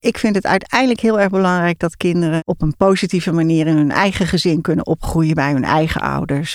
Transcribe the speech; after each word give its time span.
Ik 0.00 0.18
vind 0.18 0.34
het 0.34 0.46
uiteindelijk 0.46 1.00
heel 1.00 1.20
erg 1.20 1.30
belangrijk 1.30 1.78
dat 1.78 1.96
kinderen 1.96 2.40
op 2.44 2.62
een 2.62 2.76
positieve 2.76 3.32
manier 3.32 3.66
in 3.66 3.76
hun 3.76 3.90
eigen 3.90 4.26
gezin 4.26 4.60
kunnen 4.60 4.86
opgroeien 4.86 5.34
bij 5.34 5.52
hun 5.52 5.64
eigen 5.64 6.00
ouders. 6.00 6.54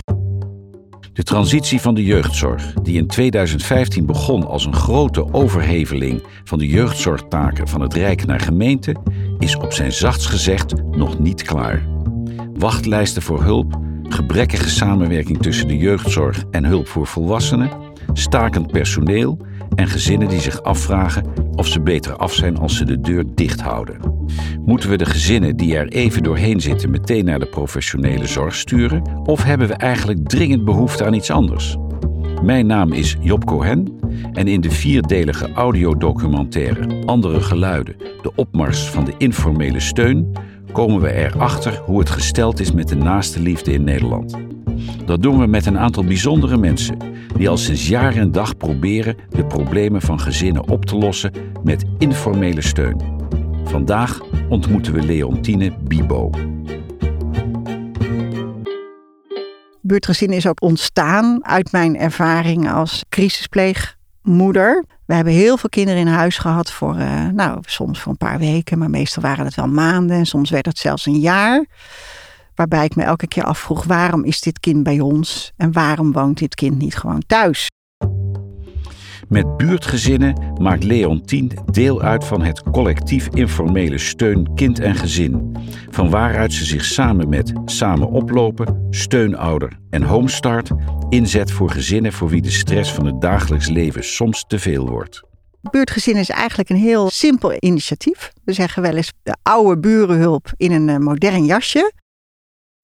De 1.14 1.24
transitie 1.24 1.82
van 1.82 1.94
de 1.94 2.04
jeugdzorg, 2.04 2.74
die 2.74 2.98
in 2.98 3.08
2015 3.08 4.06
begon 4.06 4.48
als 4.48 4.66
een 4.66 4.76
grote 4.76 5.34
overheveling 5.34 6.24
van 6.44 6.58
de 6.58 6.68
jeugdzorgtaken 6.68 7.68
van 7.68 7.82
het 7.82 7.94
Rijk 7.94 8.26
naar 8.26 8.40
gemeente, 8.40 8.96
is 9.40 9.56
op 9.56 9.74
zijn 9.74 9.92
zachtst 9.92 10.28
gezegd 10.28 10.74
nog 10.92 11.20
niet 11.20 11.42
klaar. 11.42 11.88
Wachtlijsten 12.54 13.22
voor 13.22 13.44
hulp, 13.44 13.80
gebrekkige 14.04 14.70
samenwerking 14.70 15.42
tussen 15.42 15.68
de 15.68 15.78
jeugdzorg 15.78 16.44
en 16.52 16.66
hulp 16.66 16.88
voor 16.88 17.08
volwassenen, 17.08 17.70
stakend 18.14 18.72
personeel 18.72 19.38
en 19.82 19.88
gezinnen 19.88 20.28
die 20.28 20.40
zich 20.40 20.64
afvragen 20.64 21.26
of 21.56 21.68
ze 21.68 21.82
beter 21.82 22.16
af 22.16 22.34
zijn 22.34 22.58
als 22.58 22.78
ze 22.78 22.86
de 22.86 23.02
deur 23.02 23.24
dicht 23.36 23.62
houden. 23.62 24.00
Moeten 24.66 24.90
we 24.90 24.98
de 24.98 25.06
gezinnen 25.06 25.58
die 25.58 25.78
er 25.78 25.88
even 25.88 26.24
doorheen 26.24 26.62
zitten 26.62 26.90
meteen 26.90 27.26
naar 27.26 27.40
de 27.40 27.46
professionele 27.46 28.28
zorg 28.28 28.56
sturen? 28.56 29.20
Of 29.26 29.44
hebben 29.44 29.68
we 29.68 29.74
eigenlijk 29.74 30.28
dringend 30.28 30.66
behoefte 30.66 31.06
aan 31.06 31.14
iets 31.14 31.32
anders? 31.32 31.78
Mijn 32.44 32.66
naam 32.66 32.94
is 32.94 33.18
Job 33.20 33.46
Cohen 33.46 34.00
en 34.34 34.48
in 34.48 34.62
de 34.62 34.72
vierdelige 34.72 35.52
audiodocumentaire 35.52 37.06
Andere 37.06 37.42
Geluiden, 37.42 37.96
de 38.22 38.32
opmars 38.36 38.90
van 38.90 39.06
de 39.06 39.14
informele 39.18 39.80
steun, 39.80 40.32
komen 40.72 41.02
we 41.02 41.14
erachter 41.14 41.82
hoe 41.86 42.00
het 42.00 42.10
gesteld 42.10 42.60
is 42.60 42.72
met 42.72 42.88
de 42.88 42.96
naaste 42.96 43.40
liefde 43.40 43.74
in 43.74 43.84
Nederland. 43.84 44.38
Dat 45.06 45.22
doen 45.22 45.40
we 45.40 45.48
met 45.48 45.66
een 45.66 45.78
aantal 45.78 46.04
bijzondere 46.04 46.58
mensen 46.58 46.98
die 47.38 47.50
al 47.50 47.58
sinds 47.58 47.88
jaar 47.88 48.16
en 48.16 48.32
dag 48.32 48.58
proberen 48.58 49.16
de 49.30 49.46
problemen 49.46 50.02
van 50.02 50.20
gezinnen 50.20 50.70
op 50.70 50.86
te 50.86 50.96
lossen 50.96 51.32
met 51.64 51.86
informele 51.98 52.62
steun. 52.62 53.02
Vandaag 53.64 54.20
ontmoeten 54.50 54.94
we 54.94 55.02
Leontine 55.02 55.74
Bibo. 55.84 56.30
Buurtgezin 59.82 60.30
is 60.30 60.48
ook 60.48 60.62
ontstaan 60.62 61.46
uit 61.46 61.72
mijn 61.72 61.98
ervaring 61.98 62.72
als 62.72 63.04
crisispleegmoeder. 63.10 64.86
We 65.06 65.14
hebben 65.14 65.34
heel 65.34 65.58
veel 65.58 65.70
kinderen 65.70 66.02
in 66.02 66.08
huis 66.08 66.38
gehad 66.38 66.72
voor, 66.72 66.96
uh, 66.98 67.28
nou, 67.28 67.60
soms 67.62 68.00
voor 68.00 68.12
een 68.12 68.18
paar 68.18 68.40
weken, 68.40 68.78
maar 68.78 68.90
meestal 68.90 69.24
waren 69.24 69.46
het 69.46 69.56
wel 69.56 69.68
maanden 69.68 70.18
en 70.18 70.26
soms 70.26 70.50
werd 70.50 70.66
het 70.66 70.78
zelfs 70.78 71.06
een 71.06 71.20
jaar. 71.20 71.66
Waarbij 72.62 72.86
ik 72.86 72.96
me 72.96 73.04
elke 73.04 73.28
keer 73.28 73.44
afvroeg: 73.44 73.84
waarom 73.84 74.24
is 74.24 74.42
dit 74.42 74.60
kind 74.60 74.84
bij 74.84 75.00
ons 75.00 75.52
en 75.58 75.72
waarom 75.72 76.12
woont 76.12 76.38
dit 76.38 76.56
kind 76.56 76.78
niet 76.78 76.96
gewoon 76.96 77.24
thuis? 77.28 77.68
Met 79.28 79.58
buurtgezinnen 79.58 80.54
maakt 80.62 80.84
Leontien 80.84 81.52
deel 81.66 82.02
uit 82.02 82.26
van 82.26 82.42
het 82.42 82.64
collectief 82.64 83.28
informele 83.28 83.98
steun 83.98 84.54
kind 84.56 84.80
en 84.80 84.96
gezin. 84.96 85.58
Van 85.90 86.10
waaruit 86.10 86.54
ze 86.54 86.66
zich 86.66 86.86
samen 86.86 87.30
met 87.30 87.54
Samen 87.66 88.10
Oplopen, 88.10 88.88
Steunouder 88.90 89.78
en 89.90 90.04
Homestart 90.04 90.70
inzet 91.10 91.52
voor 91.52 91.70
gezinnen 91.70 92.14
voor 92.14 92.30
wie 92.30 92.42
de 92.42 92.52
stress 92.52 92.94
van 92.94 93.06
het 93.06 93.22
dagelijks 93.22 93.70
leven 93.70 94.04
soms 94.04 94.46
te 94.48 94.60
veel 94.60 94.90
wordt. 94.90 95.22
Buurtgezin 95.72 96.16
is 96.16 96.30
eigenlijk 96.30 96.70
een 96.70 96.76
heel 96.76 97.10
simpel 97.10 97.54
initiatief. 97.60 98.32
We 98.44 98.54
zeggen 98.54 98.82
wel 98.82 98.96
eens 98.96 99.12
de 99.24 99.36
oude 99.42 99.80
burenhulp 99.80 100.54
in 100.58 100.72
een 100.72 100.90
eh, 100.90 100.98
modern 100.98 101.46
jasje. 101.46 101.92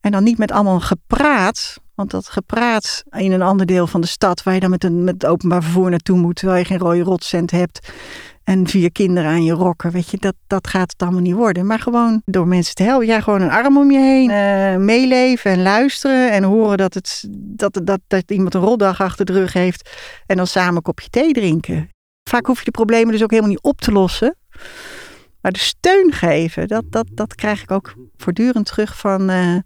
En 0.08 0.14
dan 0.14 0.24
niet 0.24 0.38
met 0.38 0.52
allemaal 0.52 0.80
gepraat. 0.80 1.78
Want 1.96 2.12
dat 2.12 2.30
gepraat 2.30 3.04
in 3.10 3.32
een 3.32 3.42
ander 3.42 3.66
deel 3.66 3.88
van 3.88 4.02
de 4.02 4.08
stad, 4.08 4.44
waar 4.44 4.54
je 4.54 4.60
dan 4.60 4.70
met, 4.70 4.84
een, 4.84 5.04
met 5.04 5.26
openbaar 5.26 5.64
vervoer 5.64 5.90
naartoe 5.90 6.18
moet, 6.18 6.36
terwijl 6.36 6.60
je 6.60 6.66
geen 6.66 6.78
rode 6.78 7.02
rotcent 7.02 7.52
hebt 7.52 7.92
en 8.44 8.68
vier 8.68 8.92
kinderen 8.92 9.30
aan 9.30 9.44
je 9.44 9.54
rokken, 9.54 9.92
weet 9.92 10.10
je, 10.10 10.18
dat, 10.18 10.36
dat 10.48 10.68
gaat 10.68 10.92
het 10.92 11.02
allemaal 11.02 11.22
niet 11.22 11.34
worden. 11.34 11.66
Maar 11.66 11.80
gewoon 11.80 12.22
door 12.26 12.48
mensen 12.48 12.76
te 12.76 12.84
helpen. 12.84 13.08
Ja, 13.08 13.22
gewoon 13.22 13.42
een 13.42 13.52
arm 13.52 13.78
om 13.78 13.92
je 13.92 14.00
heen, 14.00 14.30
uh, 14.30 14.86
meeleven 14.86 15.52
en 15.52 15.62
luisteren 15.62 16.32
en 16.32 16.44
horen 16.44 16.78
dat, 16.78 16.94
het, 16.94 17.24
dat, 17.32 17.80
dat, 17.84 18.00
dat 18.08 18.32
iemand 18.32 18.54
een 18.54 18.62
rotdag 18.62 19.02
achter 19.02 19.26
de 19.26 19.34
rug 19.34 19.54
heeft 19.54 19.90
en 20.26 20.38
dan 20.38 20.48
samen 20.48 20.76
een 20.76 20.82
kopje 20.82 21.10
thee 21.10 21.34
drinken. 21.34 21.90
Vaak 22.30 22.46
hoef 22.46 22.60
je 22.60 22.66
de 22.66 22.72
problemen 22.72 23.12
dus 23.12 23.24
ook 23.24 23.32
helemaal 23.32 23.52
niet 23.52 23.64
op 23.64 23.82
te 23.82 23.92
lossen. 23.92 24.36
Maar 25.42 25.52
de 25.52 25.60
steun 25.60 26.12
geven, 26.12 26.68
dat, 26.68 26.84
dat, 26.90 27.08
dat 27.12 27.36
krijg 27.36 27.62
ik 27.62 27.72
ook 27.72 27.94
voortdurend 28.18 28.66
terug 28.66 28.98
van, 28.98 29.30
uh, 29.30 29.58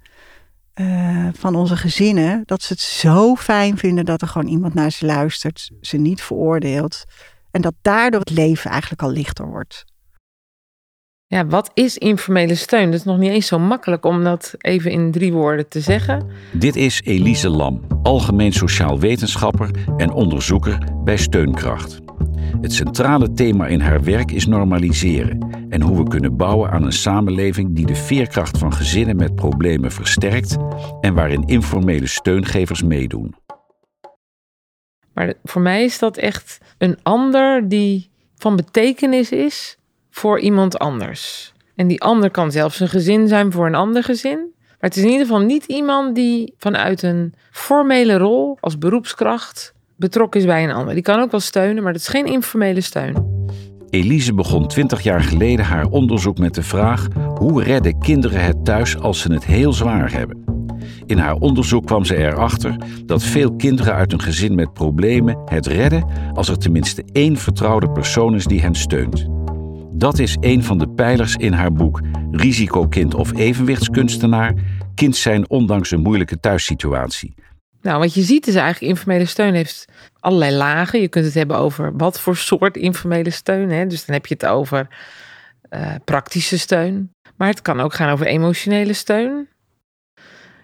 uh, 0.82 1.28
van 1.34 1.56
onze 1.56 1.76
gezinnen. 1.76 2.44
Dat 2.46 2.62
ze 2.62 2.74
het 2.74 2.82
zo 2.82 3.36
fijn 3.36 3.78
vinden 3.78 4.06
dat 4.06 4.22
er 4.22 4.28
gewoon 4.28 4.48
iemand 4.48 4.74
naar 4.74 4.92
ze 4.92 5.06
luistert, 5.06 5.72
ze 5.82 5.98
niet 5.98 6.22
veroordeelt. 6.22 7.04
En 7.52 7.62
dat 7.62 7.74
daardoor 7.82 8.20
het 8.20 8.30
leven 8.30 8.72
eigenlijk 8.72 9.02
al 9.02 9.12
lichter 9.12 9.48
wordt. 9.48 9.86
Ja, 11.28 11.46
wat 11.46 11.72
is 11.74 11.98
informele 11.98 12.56
steun? 12.56 12.86
Dat 12.92 13.00
is 13.00 13.06
nog 13.06 13.18
niet 13.18 13.32
eens 13.32 13.48
zo 13.48 13.60
makkelijk 13.60 14.06
om 14.06 14.24
dat 14.24 14.54
even 14.58 14.92
in 14.92 15.12
drie 15.12 15.34
woorden 15.34 15.70
te 15.70 15.80
zeggen. 15.80 16.28
Dit 16.52 16.76
is 16.76 17.02
Elise 17.02 17.50
Lam, 17.50 17.82
algemeen 18.04 18.54
sociaal 18.54 19.00
wetenschapper 19.00 19.70
en 19.98 20.12
onderzoeker 20.12 20.78
bij 21.04 21.18
Steunkracht. 21.18 22.11
Het 22.62 22.74
centrale 22.74 23.34
thema 23.34 23.68
in 23.68 23.80
haar 23.80 24.04
werk 24.04 24.32
is 24.32 24.46
normaliseren 24.46 25.50
en 25.70 25.82
hoe 25.82 25.98
we 25.98 26.10
kunnen 26.10 26.38
bouwen 26.38 26.72
aan 26.72 26.84
een 26.84 26.92
samenleving 26.92 27.76
die 27.76 27.86
de 27.86 27.96
veerkracht 27.96 28.58
van 28.58 28.74
gezinnen 28.74 29.16
met 29.16 29.36
problemen 29.36 29.92
versterkt 29.92 30.58
en 31.02 31.14
waarin 31.14 31.48
informele 31.48 32.08
steungevers 32.08 32.84
meedoen. 32.84 33.36
Maar 35.14 35.34
voor 35.44 35.62
mij 35.62 35.84
is 35.84 36.00
dat 36.00 36.18
echt 36.18 36.58
een 36.78 36.98
ander 37.04 37.68
die 37.68 38.10
van 38.36 38.56
betekenis 38.56 39.32
is 39.32 39.78
voor 40.10 40.40
iemand 40.40 40.80
anders. 40.80 41.54
En 41.76 41.88
die 41.88 42.02
ander 42.02 42.32
kan 42.32 42.52
zelfs 42.52 42.80
een 42.80 42.90
gezin 42.90 43.28
zijn 43.28 43.52
voor 43.52 43.66
een 43.66 43.76
ander 43.76 44.04
gezin. 44.04 44.40
Maar 44.68 44.90
het 44.90 44.96
is 44.96 45.04
in 45.04 45.10
ieder 45.10 45.26
geval 45.26 45.42
niet 45.42 45.66
iemand 45.66 46.16
die 46.16 46.54
vanuit 46.58 47.02
een 47.02 47.34
formele 47.52 48.18
rol 48.18 48.58
als 48.60 48.78
beroepskracht 48.78 49.74
betrokken 50.02 50.40
is 50.40 50.46
bij 50.46 50.64
een 50.64 50.72
ander. 50.72 50.94
Die 50.94 51.04
kan 51.04 51.20
ook 51.20 51.32
wel 51.32 51.40
steunen, 51.40 51.84
maar 51.84 51.94
dat 51.94 52.02
is 52.02 52.08
geen 52.08 52.26
informele 52.26 52.82
steun. 52.82 53.40
Elise 53.90 54.34
begon 54.34 54.68
20 54.68 55.02
jaar 55.02 55.22
geleden 55.22 55.66
haar 55.66 55.86
onderzoek 55.86 56.38
met 56.38 56.54
de 56.54 56.64
vraag: 56.64 57.08
hoe 57.36 57.64
redden 57.64 58.00
kinderen 58.00 58.44
het 58.44 58.66
thuis 58.66 59.00
als 59.00 59.20
ze 59.20 59.34
het 59.34 59.46
heel 59.46 59.74
zwaar 59.74 60.12
hebben? 60.12 60.44
In 61.06 61.18
haar 61.18 61.36
onderzoek 61.36 61.86
kwam 61.86 62.06
ze 62.06 62.16
erachter 62.16 62.76
dat 63.06 63.24
veel 63.24 63.56
kinderen 63.56 63.94
uit 63.94 64.14
een 64.14 64.22
gezin 64.22 64.56
met 64.56 64.74
problemen 64.74 65.38
het 65.46 65.66
redden 65.66 66.06
als 66.34 66.50
er 66.50 66.58
tenminste 66.58 67.04
één 67.12 67.38
vertrouwde 67.38 67.90
persoon 67.90 68.36
is 68.36 68.46
die 68.46 68.62
hen 68.62 68.76
steunt. 68.76 69.28
Dat 69.92 70.20
is 70.20 70.38
een 70.40 70.64
van 70.64 70.78
de 70.78 70.90
pijlers 70.90 71.36
in 71.36 71.54
haar 71.54 71.74
boek 71.74 72.02
Risicokind 72.32 73.14
of 73.14 73.38
evenwichtskunstenaar: 73.38 74.54
Kind 74.96 75.16
zijn 75.16 75.50
ondanks 75.50 75.92
een 75.92 76.02
moeilijke 76.02 76.40
thuissituatie. 76.40 77.34
Nou, 77.82 78.00
wat 78.00 78.14
je 78.14 78.22
ziet 78.22 78.48
is 78.48 78.56
eigenlijk 78.56 78.92
informele 78.92 79.26
steun 79.26 79.54
heeft 79.54 79.86
allerlei 80.20 80.56
lagen. 80.56 81.02
Je 81.02 81.08
kunt 81.08 81.26
het 81.26 81.34
hebben 81.34 81.58
over 81.58 81.98
wat 81.98 82.20
voor 82.20 82.36
soort 82.36 82.78
informele 82.78 83.30
steun. 83.30 83.70
Hè? 83.70 83.88
Dus 83.88 84.06
dan 84.06 84.16
heb 84.16 84.26
je 84.26 84.34
het 84.34 84.46
over 84.46 84.88
uh, 85.70 85.96
praktische 86.06 86.60
steun. 86.60 87.14
Maar 87.36 87.48
het 87.48 87.62
kan 87.62 87.80
ook 87.80 87.94
gaan 87.94 88.10
over 88.10 88.26
emotionele 88.26 88.94
steun. 88.94 89.48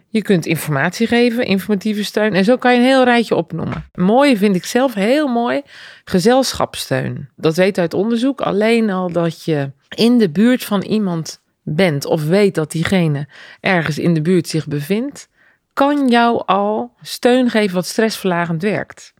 Je 0.09 0.21
kunt 0.21 0.45
informatie 0.45 1.07
geven, 1.07 1.45
informatieve 1.45 2.03
steun. 2.03 2.33
En 2.33 2.43
zo 2.43 2.57
kan 2.57 2.73
je 2.73 2.79
een 2.79 2.85
heel 2.85 3.03
rijtje 3.03 3.35
opnoemen. 3.35 3.85
Mooie 3.93 4.37
vind 4.37 4.55
ik 4.55 4.65
zelf 4.65 4.93
heel 4.93 5.27
mooi, 5.27 5.61
gezelschapssteun. 6.03 7.29
Dat 7.35 7.55
weet 7.55 7.77
uit 7.77 7.93
onderzoek. 7.93 8.41
Alleen 8.41 8.89
al 8.89 9.11
dat 9.11 9.43
je 9.43 9.71
in 9.95 10.17
de 10.17 10.29
buurt 10.29 10.63
van 10.63 10.81
iemand 10.81 11.41
bent 11.63 12.05
of 12.05 12.25
weet 12.25 12.55
dat 12.55 12.71
diegene 12.71 13.27
ergens 13.59 13.99
in 13.99 14.13
de 14.13 14.21
buurt 14.21 14.47
zich 14.47 14.67
bevindt, 14.67 15.29
kan 15.77 16.07
jou 16.07 16.43
al 16.45 16.93
steun 17.01 17.49
geven 17.49 17.75
wat 17.75 17.85
stressverlagend 17.85 18.61
werkt. 18.61 19.13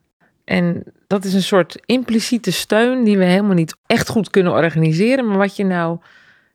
En 0.43 0.83
dat 1.07 1.25
is 1.25 1.33
een 1.33 1.43
soort 1.43 1.81
impliciete 1.85 2.51
steun 2.51 3.03
die 3.03 3.17
we 3.17 3.23
helemaal 3.23 3.55
niet 3.55 3.75
echt 3.85 4.09
goed 4.09 4.29
kunnen 4.29 4.51
organiseren, 4.51 5.27
maar 5.27 5.37
wat 5.37 5.55
je 5.55 5.63
nou 5.63 5.97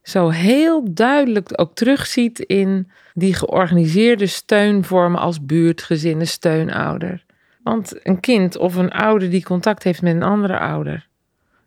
zo 0.02 0.28
heel 0.28 0.94
duidelijk 0.94 1.60
ook 1.60 1.75
terugziet 1.75 2.38
in 2.38 2.90
die 3.14 3.34
georganiseerde 3.34 4.26
steunvormen 4.26 5.20
als 5.20 5.44
buurt, 5.44 5.82
gezinnen, 5.82 6.26
steunouder. 6.26 7.25
Want 7.62 7.94
een 8.02 8.20
kind 8.20 8.56
of 8.56 8.75
een 8.75 8.90
ouder 8.90 9.31
die 9.31 9.44
contact 9.44 9.82
heeft 9.82 10.02
met 10.02 10.14
een 10.14 10.22
andere 10.22 10.58
ouder, 10.58 11.08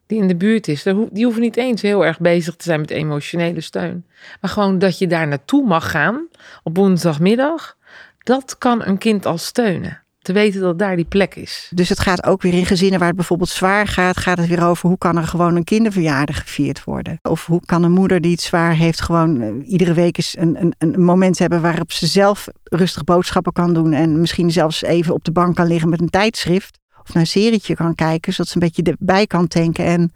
die 0.07 0.21
in 0.21 0.27
de 0.27 0.35
buurt 0.35 0.67
is, 0.67 0.83
die 1.11 1.23
hoeven 1.23 1.41
niet 1.41 1.57
eens 1.57 1.81
heel 1.81 2.05
erg 2.05 2.19
bezig 2.19 2.55
te 2.55 2.63
zijn 2.63 2.79
met 2.79 2.91
emotionele 2.91 3.61
steun. 3.61 4.05
Maar 4.41 4.51
gewoon 4.51 4.79
dat 4.79 4.97
je 4.97 5.07
daar 5.07 5.27
naartoe 5.27 5.65
mag 5.65 5.91
gaan 5.91 6.27
op 6.63 6.77
woensdagmiddag, 6.77 7.77
dat 8.25 8.57
kan 8.57 8.85
een 8.85 8.97
kind 8.97 9.25
al 9.25 9.37
steunen 9.37 10.03
te 10.19 10.33
weten 10.33 10.61
dat 10.61 10.79
daar 10.79 10.95
die 10.95 11.05
plek 11.05 11.35
is. 11.35 11.71
Dus 11.73 11.89
het 11.89 11.99
gaat 11.99 12.25
ook 12.25 12.41
weer 12.41 12.53
in 12.53 12.65
gezinnen 12.65 12.99
waar 12.99 13.07
het 13.07 13.17
bijvoorbeeld 13.17 13.49
zwaar 13.49 13.87
gaat, 13.87 14.17
gaat 14.17 14.37
het 14.37 14.47
weer 14.47 14.65
over 14.65 14.89
hoe 14.89 14.97
kan 14.97 15.17
er 15.17 15.27
gewoon 15.27 15.55
een 15.55 15.63
kinderverjaardag 15.63 16.41
gevierd 16.41 16.83
worden? 16.83 17.19
Of 17.21 17.45
hoe 17.45 17.61
kan 17.65 17.83
een 17.83 17.91
moeder 17.91 18.21
die 18.21 18.31
het 18.31 18.41
zwaar 18.41 18.73
heeft 18.73 19.01
gewoon 19.01 19.41
uh, 19.41 19.69
iedere 19.69 19.93
week 19.93 20.17
eens 20.17 20.37
een, 20.37 20.61
een, 20.61 20.73
een 20.77 21.03
moment 21.03 21.39
hebben 21.39 21.61
waarop 21.61 21.91
ze 21.91 22.07
zelf 22.07 22.47
rustig 22.63 23.03
boodschappen 23.03 23.53
kan 23.53 23.73
doen 23.73 23.93
en 23.93 24.19
misschien 24.19 24.51
zelfs 24.51 24.81
even 24.81 25.13
op 25.13 25.23
de 25.23 25.31
bank 25.31 25.55
kan 25.55 25.67
liggen 25.67 25.89
met 25.89 26.01
een 26.01 26.09
tijdschrift 26.09 26.79
of 27.01 27.13
naar 27.13 27.23
een 27.23 27.29
serietje 27.29 27.75
kan 27.75 27.95
kijken, 27.95 28.33
zodat 28.33 28.51
ze 28.51 28.57
een 28.61 28.69
beetje 28.71 28.91
erbij 28.91 29.27
kan 29.27 29.47
tanken 29.47 29.85
en 29.85 30.13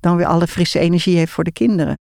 dan 0.00 0.16
weer 0.16 0.26
alle 0.26 0.46
frisse 0.46 0.78
energie 0.78 1.16
heeft 1.16 1.32
voor 1.32 1.44
de 1.44 1.52
kinderen. 1.52 1.98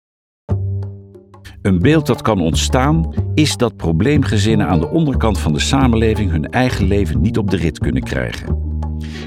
Een 1.67 1.79
beeld 1.79 2.07
dat 2.07 2.23
kan 2.23 2.41
ontstaan 2.41 3.15
is 3.35 3.57
dat 3.57 3.77
probleemgezinnen 3.77 4.67
aan 4.67 4.81
de 4.81 4.89
onderkant 4.89 5.39
van 5.39 5.53
de 5.53 5.59
samenleving 5.59 6.31
hun 6.31 6.51
eigen 6.51 6.87
leven 6.87 7.21
niet 7.21 7.39
op 7.39 7.51
de 7.51 7.57
rit 7.57 7.79
kunnen 7.79 8.03
krijgen. 8.03 8.59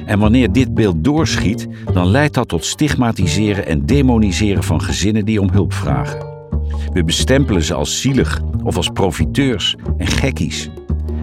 En 0.06 0.20
wanneer 0.20 0.52
dit 0.52 0.74
beeld 0.74 1.04
doorschiet, 1.04 1.68
dan 1.94 2.08
leidt 2.08 2.34
dat 2.34 2.48
tot 2.48 2.66
stigmatiseren 2.66 3.66
en 3.66 3.86
demoniseren 3.86 4.64
van 4.64 4.82
gezinnen 4.82 5.26
die 5.26 5.42
om 5.42 5.50
hulp 5.52 5.74
vragen. 5.74 6.26
We 6.94 7.04
bestempelen 7.04 7.64
ze 7.64 7.74
als 7.74 8.02
zielig 8.02 8.42
of 8.64 8.76
als 8.76 8.90
profiteurs 8.90 9.76
en 9.98 10.08
gekkies. 10.08 10.70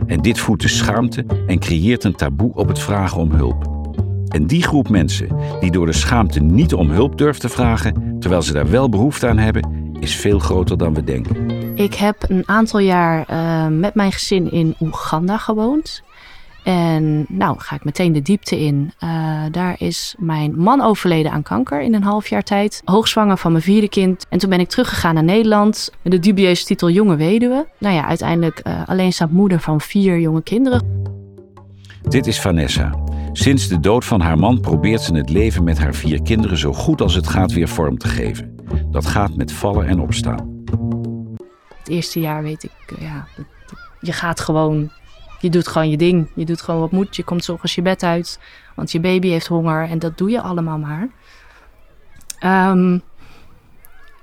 En 0.07 0.23
dit 0.23 0.39
voedt 0.39 0.63
de 0.63 0.69
schaamte 0.69 1.25
en 1.47 1.59
creëert 1.59 2.05
een 2.05 2.17
taboe 2.17 2.55
op 2.55 2.69
het 2.69 2.79
vragen 2.79 3.21
om 3.21 3.31
hulp. 3.31 3.75
En 4.29 4.47
die 4.47 4.63
groep 4.63 4.89
mensen 4.89 5.29
die 5.61 5.71
door 5.71 5.87
de 5.87 5.93
schaamte 5.93 6.41
niet 6.41 6.75
om 6.75 6.91
hulp 6.91 7.19
durft 7.19 7.41
te 7.41 7.49
vragen, 7.49 8.17
terwijl 8.21 8.43
ze 8.43 8.53
daar 8.53 8.71
wel 8.71 8.89
behoefte 8.89 9.29
aan 9.29 9.39
hebben, 9.39 9.86
is 10.07 10.17
veel 10.17 10.39
groter 10.39 10.79
dan 10.79 10.95
we 10.95 11.05
denken. 11.05 11.51
Ik 11.75 11.95
heb 11.95 12.17
een 12.29 12.43
aantal 12.47 12.81
jaar 12.81 13.27
uh, 13.31 13.67
met 13.79 13.95
mijn 13.95 14.13
gezin 14.13 14.53
in 14.53 14.75
Oeganda 14.81 15.37
gewoond. 15.37 16.03
En 16.65 17.27
nou 17.29 17.59
ga 17.59 17.77
ik 17.77 17.85
meteen 17.85 18.13
de 18.13 18.23
diepte 18.23 18.61
in. 18.61 18.93
Uh, 19.05 19.11
daar 19.51 19.75
is 19.79 20.15
mijn 20.19 20.59
man 20.59 20.81
overleden 20.81 21.33
aan 21.33 21.43
kanker 21.43 21.81
in 21.81 21.95
een 21.95 22.03
half 22.03 22.29
jaar 22.29 22.43
tijd. 22.43 22.83
Hoogzwanger 22.85 23.37
van 23.37 23.53
mijn 23.53 23.65
vierde 23.65 23.89
kind. 23.89 24.27
En 24.29 24.39
toen 24.39 24.51
ben 24.51 24.61
ik 24.61 24.69
teruggegaan 24.69 25.15
naar 25.15 25.25
Nederland. 25.25 25.91
Met 26.03 26.13
de 26.13 26.19
dubieuze 26.19 26.65
titel 26.65 26.91
Jonge 26.91 27.17
Weduwe. 27.17 27.67
Nou 27.79 27.95
ja, 27.95 28.07
uiteindelijk 28.07 28.63
uh, 28.67 28.83
alleenstaand 28.87 29.33
moeder 29.33 29.61
van 29.61 29.81
vier 29.81 30.21
jonge 30.21 30.43
kinderen. 30.43 31.05
Dit 32.03 32.27
is 32.27 32.41
Vanessa. 32.41 32.95
Sinds 33.33 33.69
de 33.69 33.81
dood 33.81 34.05
van 34.05 34.21
haar 34.21 34.39
man 34.39 34.61
probeert 34.61 35.01
ze 35.01 35.15
het 35.15 35.31
leven 35.31 35.65
met 35.65 35.79
haar 35.79 35.95
vier 35.95 36.23
kinderen 36.23 36.59
zo 36.59 36.73
goed 36.73 37.01
als 37.01 37.15
het 37.15 37.27
gaat 37.27 37.53
weer 37.53 37.69
vorm 37.69 37.99
te 37.99 38.09
geven. 38.09 38.56
Dat 38.91 39.07
gaat 39.07 39.37
met 39.37 39.53
vallen 39.53 39.87
en 39.87 40.01
opstaan. 40.01 40.65
Het 41.79 41.89
eerste 41.89 42.21
jaar 42.21 42.43
weet 42.43 42.63
ik, 42.65 42.99
ja, 42.99 43.27
je 44.01 44.13
gaat 44.13 44.41
gewoon 44.41 44.91
je 45.41 45.51
doet 45.51 45.69
gewoon 45.69 45.91
je 45.91 45.97
ding. 45.97 46.31
Je 46.35 46.45
doet 46.45 46.61
gewoon 46.61 46.81
wat 46.81 46.91
moet. 46.91 47.17
Je 47.17 47.25
komt 47.25 47.45
zorgens 47.45 47.75
je 47.75 47.83
bed 47.83 48.03
uit. 48.03 48.39
Want 48.75 48.93
je 48.93 49.01
baby 49.01 49.29
heeft 49.29 49.47
honger. 49.47 49.89
En 49.89 49.99
dat 49.99 50.19
doe 50.19 50.31
je 50.31 50.41
allemaal 50.41 50.79
maar. 50.79 51.09
Um, 52.71 53.03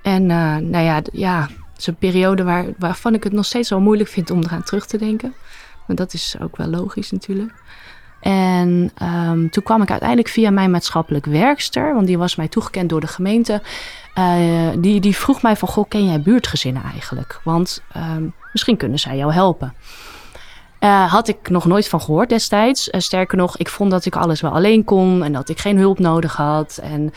en 0.01 0.21
uh, 0.21 0.55
nou 0.55 0.83
ja, 0.83 1.01
ja 1.11 1.41
het 1.41 1.77
is 1.77 1.87
een 1.87 1.95
periode 1.95 2.43
waar, 2.43 2.65
waarvan 2.77 3.13
ik 3.13 3.23
het 3.23 3.33
nog 3.33 3.45
steeds 3.45 3.69
wel 3.69 3.81
moeilijk 3.81 4.09
vind 4.09 4.31
om 4.31 4.43
eraan 4.43 4.63
terug 4.63 4.85
te 4.85 4.97
denken. 4.97 5.33
Maar 5.87 5.95
dat 5.95 6.13
is 6.13 6.35
ook 6.41 6.57
wel 6.57 6.67
logisch 6.67 7.11
natuurlijk. 7.11 7.53
En 8.19 8.91
um, 9.03 9.49
toen 9.49 9.63
kwam 9.63 9.81
ik 9.81 9.89
uiteindelijk 9.89 10.29
via 10.29 10.49
mijn 10.49 10.71
maatschappelijk 10.71 11.25
werkster, 11.25 11.93
want 11.93 12.07
die 12.07 12.17
was 12.17 12.35
mij 12.35 12.47
toegekend 12.47 12.89
door 12.89 13.01
de 13.01 13.07
gemeente. 13.07 13.61
Uh, 14.17 14.69
die, 14.77 14.99
die 14.99 15.15
vroeg 15.15 15.41
mij 15.41 15.55
van, 15.55 15.67
goh, 15.67 15.87
ken 15.87 16.05
jij 16.05 16.21
buurtgezinnen 16.21 16.83
eigenlijk? 16.83 17.41
Want 17.43 17.83
um, 17.97 18.33
misschien 18.51 18.77
kunnen 18.77 18.99
zij 18.99 19.17
jou 19.17 19.33
helpen. 19.33 19.73
Uh, 20.79 21.11
had 21.11 21.27
ik 21.27 21.49
nog 21.49 21.65
nooit 21.65 21.87
van 21.87 22.01
gehoord 22.01 22.29
destijds. 22.29 22.89
Uh, 22.89 22.99
sterker 22.99 23.37
nog, 23.37 23.57
ik 23.57 23.69
vond 23.69 23.91
dat 23.91 24.05
ik 24.05 24.15
alles 24.15 24.41
wel 24.41 24.51
alleen 24.51 24.83
kon 24.83 25.23
en 25.23 25.33
dat 25.33 25.49
ik 25.49 25.59
geen 25.59 25.77
hulp 25.77 25.99
nodig 25.99 26.35
had. 26.35 26.79
En 26.81 27.13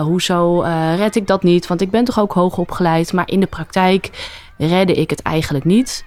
hoezo 0.00 0.60
red 0.96 1.16
ik 1.16 1.26
dat 1.26 1.42
niet? 1.42 1.66
Want 1.66 1.80
ik 1.80 1.90
ben 1.90 2.04
toch 2.04 2.18
ook 2.20 2.32
hoog 2.32 2.58
opgeleid. 2.58 3.12
Maar 3.12 3.28
in 3.28 3.40
de 3.40 3.46
praktijk 3.46 4.10
redde 4.58 4.94
ik 4.94 5.10
het 5.10 5.22
eigenlijk 5.22 5.64
niet. 5.64 6.04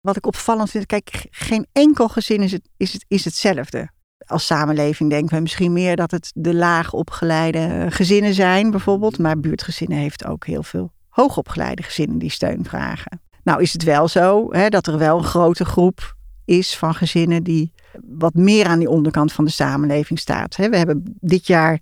Wat 0.00 0.16
ik 0.16 0.26
opvallend 0.26 0.70
vind, 0.70 0.86
kijk, 0.86 1.26
geen 1.30 1.66
enkel 1.72 2.08
gezin 2.08 2.40
is, 2.42 2.52
het, 2.52 2.68
is, 2.76 2.92
het, 2.92 3.04
is 3.08 3.24
hetzelfde. 3.24 3.90
Als 4.26 4.46
samenleving 4.46 5.10
denken 5.10 5.34
we 5.36 5.42
misschien 5.42 5.72
meer 5.72 5.96
dat 5.96 6.10
het 6.10 6.30
de 6.34 6.54
laag 6.54 6.92
opgeleide 6.92 7.86
gezinnen 7.88 8.34
zijn, 8.34 8.70
bijvoorbeeld. 8.70 9.18
Maar 9.18 9.40
buurtgezinnen 9.40 9.98
heeft 9.98 10.24
ook 10.24 10.46
heel 10.46 10.62
veel 10.62 10.92
hoogopgeleide 11.08 11.82
gezinnen 11.82 12.18
die 12.18 12.30
steun 12.30 12.64
vragen. 12.64 13.20
Nou 13.42 13.62
is 13.62 13.72
het 13.72 13.82
wel 13.82 14.08
zo 14.08 14.52
hè, 14.52 14.68
dat 14.68 14.86
er 14.86 14.98
wel 14.98 15.18
een 15.18 15.24
grote 15.24 15.64
groep 15.64 16.16
is 16.44 16.76
van 16.76 16.94
gezinnen 16.94 17.42
die 17.42 17.72
wat 18.04 18.34
meer 18.34 18.66
aan 18.66 18.78
die 18.78 18.90
onderkant 18.90 19.32
van 19.32 19.44
de 19.44 19.50
samenleving 19.50 20.18
staat. 20.18 20.56
We 20.56 20.76
hebben 20.76 21.16
dit 21.20 21.46
jaar 21.46 21.80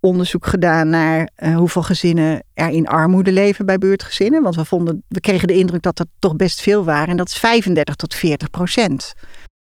onderzoek 0.00 0.46
gedaan 0.46 0.88
naar 0.88 1.30
uh, 1.38 1.56
hoeveel 1.56 1.82
gezinnen 1.82 2.42
er 2.54 2.68
in 2.68 2.86
armoede 2.86 3.32
leven 3.32 3.66
bij 3.66 3.78
buurtgezinnen. 3.78 4.42
Want 4.42 4.54
we, 4.54 4.64
vonden, 4.64 5.02
we 5.08 5.20
kregen 5.20 5.48
de 5.48 5.54
indruk 5.54 5.82
dat 5.82 5.98
er 5.98 6.06
toch 6.18 6.36
best 6.36 6.60
veel 6.60 6.84
waren. 6.84 7.08
En 7.08 7.16
dat 7.16 7.28
is 7.28 7.38
35 7.38 7.94
tot 7.94 8.14
40 8.14 8.50
procent. 8.50 9.14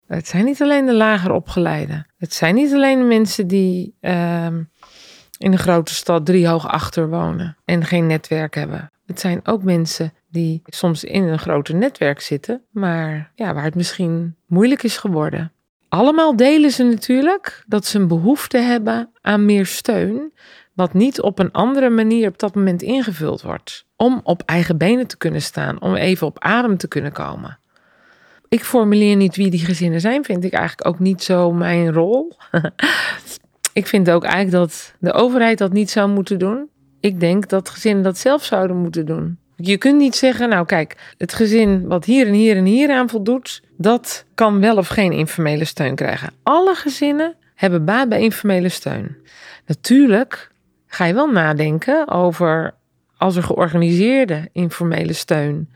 Het 0.07 0.27
zijn 0.27 0.45
niet 0.45 0.61
alleen 0.61 0.85
de 0.85 0.93
lager 0.93 1.31
opgeleiden. 1.31 2.07
Het 2.17 2.33
zijn 2.33 2.55
niet 2.55 2.73
alleen 2.73 2.99
de 2.99 3.05
mensen 3.05 3.47
die 3.47 3.95
uh, 4.01 4.45
in 5.37 5.51
een 5.51 5.57
grote 5.57 5.93
stad 5.93 6.25
drie 6.25 6.47
hoog 6.47 6.67
achter 6.67 7.09
wonen 7.09 7.57
en 7.65 7.85
geen 7.85 8.07
netwerk 8.07 8.55
hebben. 8.55 8.91
Het 9.05 9.19
zijn 9.19 9.39
ook 9.43 9.63
mensen 9.63 10.13
die 10.29 10.61
soms 10.65 11.03
in 11.03 11.23
een 11.23 11.39
groter 11.39 11.75
netwerk 11.75 12.21
zitten, 12.21 12.61
maar 12.71 13.31
ja, 13.35 13.53
waar 13.53 13.63
het 13.63 13.75
misschien 13.75 14.35
moeilijk 14.47 14.83
is 14.83 14.97
geworden. 14.97 15.51
Allemaal 15.89 16.35
delen 16.35 16.71
ze 16.71 16.83
natuurlijk 16.83 17.63
dat 17.67 17.85
ze 17.85 17.99
een 17.99 18.07
behoefte 18.07 18.57
hebben 18.57 19.09
aan 19.21 19.45
meer 19.45 19.65
steun, 19.65 20.33
wat 20.73 20.93
niet 20.93 21.21
op 21.21 21.39
een 21.39 21.51
andere 21.51 21.89
manier 21.89 22.27
op 22.27 22.39
dat 22.39 22.55
moment 22.55 22.81
ingevuld 22.81 23.41
wordt. 23.41 23.85
Om 23.95 24.19
op 24.23 24.41
eigen 24.45 24.77
benen 24.77 25.07
te 25.07 25.17
kunnen 25.17 25.41
staan, 25.41 25.81
om 25.81 25.95
even 25.95 26.27
op 26.27 26.39
adem 26.39 26.77
te 26.77 26.87
kunnen 26.87 27.11
komen. 27.11 27.59
Ik 28.49 28.63
formuleer 28.63 29.15
niet 29.15 29.35
wie 29.35 29.49
die 29.49 29.65
gezinnen 29.65 30.01
zijn, 30.01 30.23
vind 30.23 30.43
ik 30.43 30.53
eigenlijk 30.53 30.87
ook 30.87 30.99
niet 30.99 31.23
zo 31.23 31.51
mijn 31.51 31.93
rol. 31.93 32.37
ik 33.73 33.87
vind 33.87 34.09
ook 34.09 34.23
eigenlijk 34.23 34.51
dat 34.51 34.93
de 34.99 35.13
overheid 35.13 35.57
dat 35.57 35.73
niet 35.73 35.89
zou 35.89 36.09
moeten 36.09 36.39
doen. 36.39 36.69
Ik 36.99 37.19
denk 37.19 37.49
dat 37.49 37.69
gezinnen 37.69 38.03
dat 38.03 38.17
zelf 38.17 38.43
zouden 38.43 38.77
moeten 38.77 39.05
doen. 39.05 39.37
Je 39.55 39.77
kunt 39.77 39.97
niet 39.97 40.15
zeggen, 40.15 40.49
nou 40.49 40.65
kijk, 40.65 41.13
het 41.17 41.33
gezin 41.33 41.87
wat 41.87 42.05
hier 42.05 42.27
en 42.27 42.33
hier 42.33 42.57
en 42.57 42.65
hier 42.65 42.91
aan 42.91 43.09
voldoet, 43.09 43.61
dat 43.77 44.25
kan 44.33 44.59
wel 44.59 44.77
of 44.77 44.87
geen 44.87 45.11
informele 45.11 45.65
steun 45.65 45.95
krijgen. 45.95 46.33
Alle 46.43 46.75
gezinnen 46.75 47.35
hebben 47.55 47.85
baat 47.85 48.09
bij 48.09 48.21
informele 48.21 48.69
steun. 48.69 49.15
Natuurlijk 49.65 50.51
ga 50.87 51.05
je 51.05 51.13
wel 51.13 51.31
nadenken 51.31 52.07
over 52.09 52.73
als 53.17 53.35
er 53.35 53.43
georganiseerde 53.43 54.49
informele 54.51 55.13
steun 55.13 55.69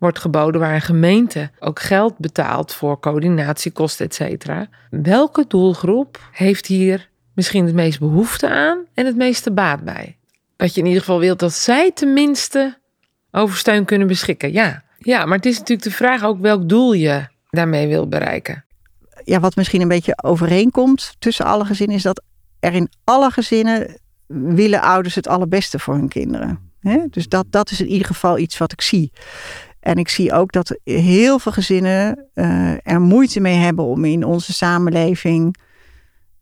wordt 0.00 0.18
geboden 0.18 0.60
waar 0.60 0.74
een 0.74 0.80
gemeente 0.80 1.50
ook 1.58 1.80
geld 1.80 2.18
betaalt 2.18 2.74
voor 2.74 3.00
coördinatiekosten, 3.00 4.06
et 4.06 4.14
cetera. 4.14 4.68
Welke 4.90 5.44
doelgroep 5.48 6.20
heeft 6.32 6.66
hier 6.66 7.08
misschien 7.34 7.64
het 7.64 7.74
meest 7.74 7.98
behoefte 7.98 8.50
aan 8.50 8.84
en 8.94 9.06
het 9.06 9.16
meeste 9.16 9.52
baat 9.52 9.84
bij? 9.84 10.16
Dat 10.56 10.74
je 10.74 10.80
in 10.80 10.86
ieder 10.86 11.00
geval 11.02 11.18
wilt 11.18 11.38
dat 11.38 11.52
zij 11.52 11.92
tenminste 11.92 12.78
over 13.30 13.56
steun 13.56 13.84
kunnen 13.84 14.06
beschikken. 14.06 14.52
Ja. 14.52 14.82
ja, 14.98 15.24
maar 15.24 15.36
het 15.36 15.46
is 15.46 15.58
natuurlijk 15.58 15.88
de 15.88 15.94
vraag 15.94 16.24
ook 16.24 16.40
welk 16.40 16.68
doel 16.68 16.92
je 16.92 17.26
daarmee 17.50 17.88
wil 17.88 18.08
bereiken. 18.08 18.64
Ja, 19.24 19.40
wat 19.40 19.56
misschien 19.56 19.80
een 19.80 19.88
beetje 19.88 20.22
overeenkomt 20.22 21.14
tussen 21.18 21.44
alle 21.44 21.64
gezinnen 21.64 21.96
is 21.96 22.02
dat 22.02 22.22
er 22.60 22.72
in 22.72 22.90
alle 23.04 23.30
gezinnen 23.30 24.00
willen 24.26 24.80
ouders 24.80 25.14
het 25.14 25.28
allerbeste 25.28 25.78
voor 25.78 25.94
hun 25.94 26.08
kinderen. 26.08 26.72
Dus 27.10 27.28
dat, 27.28 27.46
dat 27.50 27.70
is 27.70 27.80
in 27.80 27.88
ieder 27.88 28.06
geval 28.06 28.38
iets 28.38 28.58
wat 28.58 28.72
ik 28.72 28.80
zie. 28.80 29.12
En 29.80 29.96
ik 29.96 30.08
zie 30.08 30.32
ook 30.32 30.52
dat 30.52 30.78
heel 30.84 31.38
veel 31.38 31.52
gezinnen 31.52 32.26
uh, 32.34 32.86
er 32.86 33.00
moeite 33.00 33.40
mee 33.40 33.56
hebben 33.56 33.84
om 33.84 34.04
in 34.04 34.24
onze 34.24 34.52
samenleving 34.52 35.56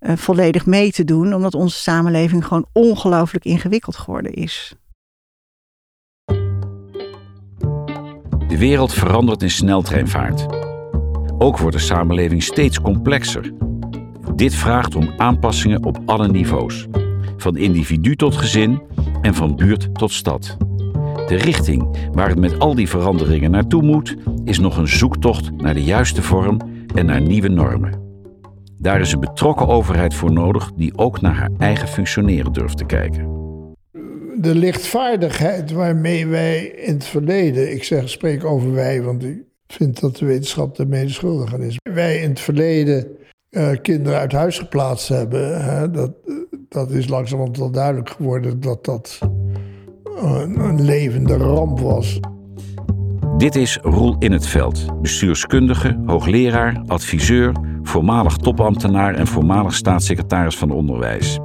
uh, 0.00 0.16
volledig 0.16 0.66
mee 0.66 0.92
te 0.92 1.04
doen, 1.04 1.34
omdat 1.34 1.54
onze 1.54 1.78
samenleving 1.78 2.46
gewoon 2.46 2.66
ongelooflijk 2.72 3.44
ingewikkeld 3.44 3.96
geworden 3.96 4.32
is. 4.32 4.74
De 8.48 8.58
wereld 8.58 8.92
verandert 8.92 9.42
in 9.42 9.50
sneltreinvaart. 9.50 10.46
Ook 11.38 11.58
wordt 11.58 11.76
de 11.76 11.82
samenleving 11.82 12.42
steeds 12.42 12.80
complexer. 12.80 13.52
Dit 14.34 14.54
vraagt 14.54 14.94
om 14.94 15.12
aanpassingen 15.16 15.84
op 15.84 15.98
alle 16.06 16.28
niveaus, 16.28 16.86
van 17.36 17.56
individu 17.56 18.16
tot 18.16 18.36
gezin 18.36 18.82
en 19.22 19.34
van 19.34 19.56
buurt 19.56 19.94
tot 19.94 20.12
stad. 20.12 20.56
De 21.28 21.36
richting 21.36 22.08
waar 22.12 22.28
het 22.28 22.38
met 22.38 22.58
al 22.58 22.74
die 22.74 22.88
veranderingen 22.88 23.50
naartoe 23.50 23.82
moet, 23.82 24.16
is 24.44 24.58
nog 24.58 24.76
een 24.76 24.88
zoektocht 24.88 25.50
naar 25.56 25.74
de 25.74 25.84
juiste 25.84 26.22
vorm 26.22 26.60
en 26.94 27.06
naar 27.06 27.20
nieuwe 27.20 27.48
normen. 27.48 28.06
Daar 28.78 29.00
is 29.00 29.12
een 29.12 29.20
betrokken 29.20 29.68
overheid 29.68 30.14
voor 30.14 30.32
nodig 30.32 30.72
die 30.76 30.98
ook 30.98 31.20
naar 31.20 31.34
haar 31.34 31.50
eigen 31.58 31.88
functioneren 31.88 32.52
durft 32.52 32.76
te 32.76 32.84
kijken 32.84 33.38
de 34.40 34.54
lichtvaardigheid 34.54 35.72
waarmee 35.72 36.26
wij 36.26 36.66
in 36.66 36.94
het 36.94 37.04
verleden, 37.04 37.72
ik 37.72 37.84
zeg, 37.84 38.08
spreek 38.08 38.44
over 38.44 38.72
wij, 38.72 39.02
want 39.02 39.24
ik 39.24 39.42
vind 39.66 40.00
dat 40.00 40.16
de 40.16 40.26
wetenschap 40.26 40.76
de 40.76 41.46
aan 41.52 41.62
is. 41.62 41.76
Wij 41.82 42.16
in 42.16 42.28
het 42.28 42.40
verleden 42.40 43.06
uh, 43.50 43.70
kinderen 43.82 44.18
uit 44.18 44.32
huis 44.32 44.58
geplaatst 44.58 45.08
hebben, 45.08 45.64
hè, 45.64 45.90
dat, 45.90 46.12
dat 46.68 46.90
is 46.90 47.08
langzamerhand 47.08 47.56
wel 47.56 47.70
duidelijk 47.70 48.10
geworden 48.10 48.60
dat 48.60 48.84
dat 48.84 49.18
een, 50.18 50.84
levende 50.84 51.36
ramp 51.36 51.80
was. 51.80 52.20
Dit 53.36 53.56
is 53.56 53.78
Roel 53.82 54.16
In 54.18 54.32
het 54.32 54.46
Veld, 54.46 55.00
bestuurskundige, 55.00 56.02
hoogleraar, 56.06 56.82
adviseur, 56.86 57.52
voormalig 57.82 58.36
topambtenaar 58.36 59.14
en 59.14 59.26
voormalig 59.26 59.74
staatssecretaris 59.74 60.56
van 60.56 60.70
Onderwijs. 60.70 61.38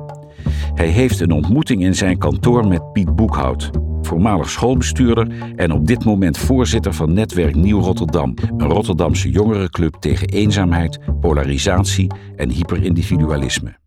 Hij 0.73 0.87
heeft 0.87 1.19
een 1.19 1.31
ontmoeting 1.31 1.83
in 1.83 1.95
zijn 1.95 2.17
kantoor 2.17 2.67
met 2.67 2.91
Piet 2.91 3.15
Boekhout. 3.15 3.69
voormalig 4.01 4.49
schoolbestuurder 4.49 5.27
en 5.55 5.71
op 5.71 5.87
dit 5.87 6.05
moment 6.05 6.37
voorzitter 6.37 6.93
van 6.93 7.13
Netwerk 7.13 7.55
Nieuw 7.55 7.79
Rotterdam, 7.79 8.33
een 8.57 8.67
Rotterdamse 8.67 9.29
jongerenclub 9.29 9.95
tegen 9.95 10.27
eenzaamheid, 10.27 10.99
polarisatie 11.19 12.11
en 12.35 12.49
hyperindividualisme. 12.49 13.82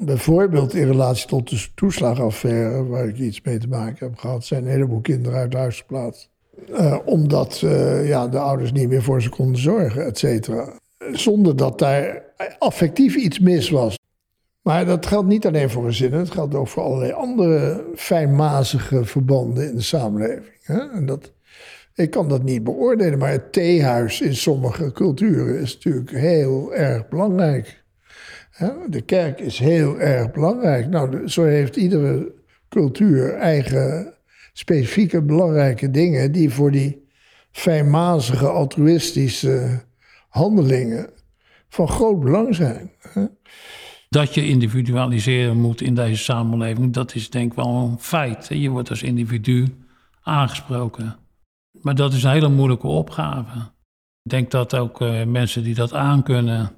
Bijvoorbeeld 0.00 0.74
in 0.74 0.86
relatie 0.86 1.26
tot 1.26 1.50
de 1.50 1.66
toeslagaffaire, 1.74 2.86
waar 2.86 3.08
ik 3.08 3.18
iets 3.18 3.40
mee 3.42 3.58
te 3.58 3.68
maken 3.68 4.06
heb 4.06 4.18
gehad, 4.18 4.44
zijn 4.44 4.64
een 4.64 4.70
heleboel 4.70 5.00
kinderen 5.00 5.38
uit 5.38 5.54
huis 5.54 5.80
geplaatst. 5.80 6.28
Uh, 6.70 6.98
omdat 7.04 7.60
uh, 7.64 8.08
ja, 8.08 8.28
de 8.28 8.38
ouders 8.38 8.72
niet 8.72 8.88
meer 8.88 9.02
voor 9.02 9.22
ze 9.22 9.28
konden 9.28 9.60
zorgen, 9.60 10.06
et 10.06 10.18
cetera. 10.18 10.78
Zonder 11.12 11.56
dat 11.56 11.78
daar 11.78 12.22
affectief 12.58 13.14
iets 13.14 13.38
mis 13.38 13.70
was. 13.70 13.98
Maar 14.62 14.84
dat 14.84 15.06
geldt 15.06 15.28
niet 15.28 15.46
alleen 15.46 15.70
voor 15.70 15.84
gezinnen, 15.84 16.18
het 16.18 16.30
geldt 16.30 16.54
ook 16.54 16.68
voor 16.68 16.82
allerlei 16.82 17.12
andere 17.12 17.84
fijnmazige 17.94 19.04
verbanden 19.04 19.68
in 19.68 19.76
de 19.76 19.82
samenleving. 19.82 20.56
Hè? 20.62 20.90
En 20.90 21.06
dat, 21.06 21.32
ik 21.94 22.10
kan 22.10 22.28
dat 22.28 22.42
niet 22.42 22.64
beoordelen, 22.64 23.18
maar 23.18 23.30
het 23.30 23.52
theehuis 23.52 24.20
in 24.20 24.36
sommige 24.36 24.92
culturen 24.92 25.60
is 25.60 25.74
natuurlijk 25.74 26.10
heel 26.10 26.74
erg 26.74 27.08
belangrijk. 27.08 27.84
De 28.88 29.02
kerk 29.04 29.40
is 29.40 29.58
heel 29.58 30.00
erg 30.00 30.32
belangrijk. 30.32 30.88
Nou, 30.88 31.28
zo 31.28 31.44
heeft 31.44 31.76
iedere 31.76 32.32
cultuur 32.68 33.34
eigen 33.34 34.14
specifieke 34.52 35.22
belangrijke 35.22 35.90
dingen 35.90 36.32
die 36.32 36.50
voor 36.50 36.70
die 36.70 37.08
fijnmazige 37.50 38.48
altruïstische 38.48 39.82
handelingen 40.28 41.10
van 41.68 41.88
groot 41.88 42.20
belang 42.20 42.54
zijn. 42.54 42.90
Dat 44.08 44.34
je 44.34 44.46
individualiseren 44.46 45.56
moet 45.56 45.80
in 45.80 45.94
deze 45.94 46.22
samenleving, 46.22 46.92
dat 46.92 47.14
is 47.14 47.30
denk 47.30 47.50
ik 47.50 47.56
wel 47.56 47.66
een 47.66 47.98
feit. 47.98 48.46
Je 48.48 48.70
wordt 48.70 48.90
als 48.90 49.02
individu 49.02 49.66
aangesproken. 50.22 51.16
Maar 51.80 51.94
dat 51.94 52.12
is 52.12 52.22
een 52.22 52.30
hele 52.30 52.48
moeilijke 52.48 52.86
opgave. 52.86 53.58
Ik 54.22 54.30
denk 54.30 54.50
dat 54.50 54.74
ook 54.74 55.00
uh, 55.00 55.24
mensen 55.24 55.62
die 55.62 55.74
dat 55.74 55.92
aankunnen, 55.92 56.70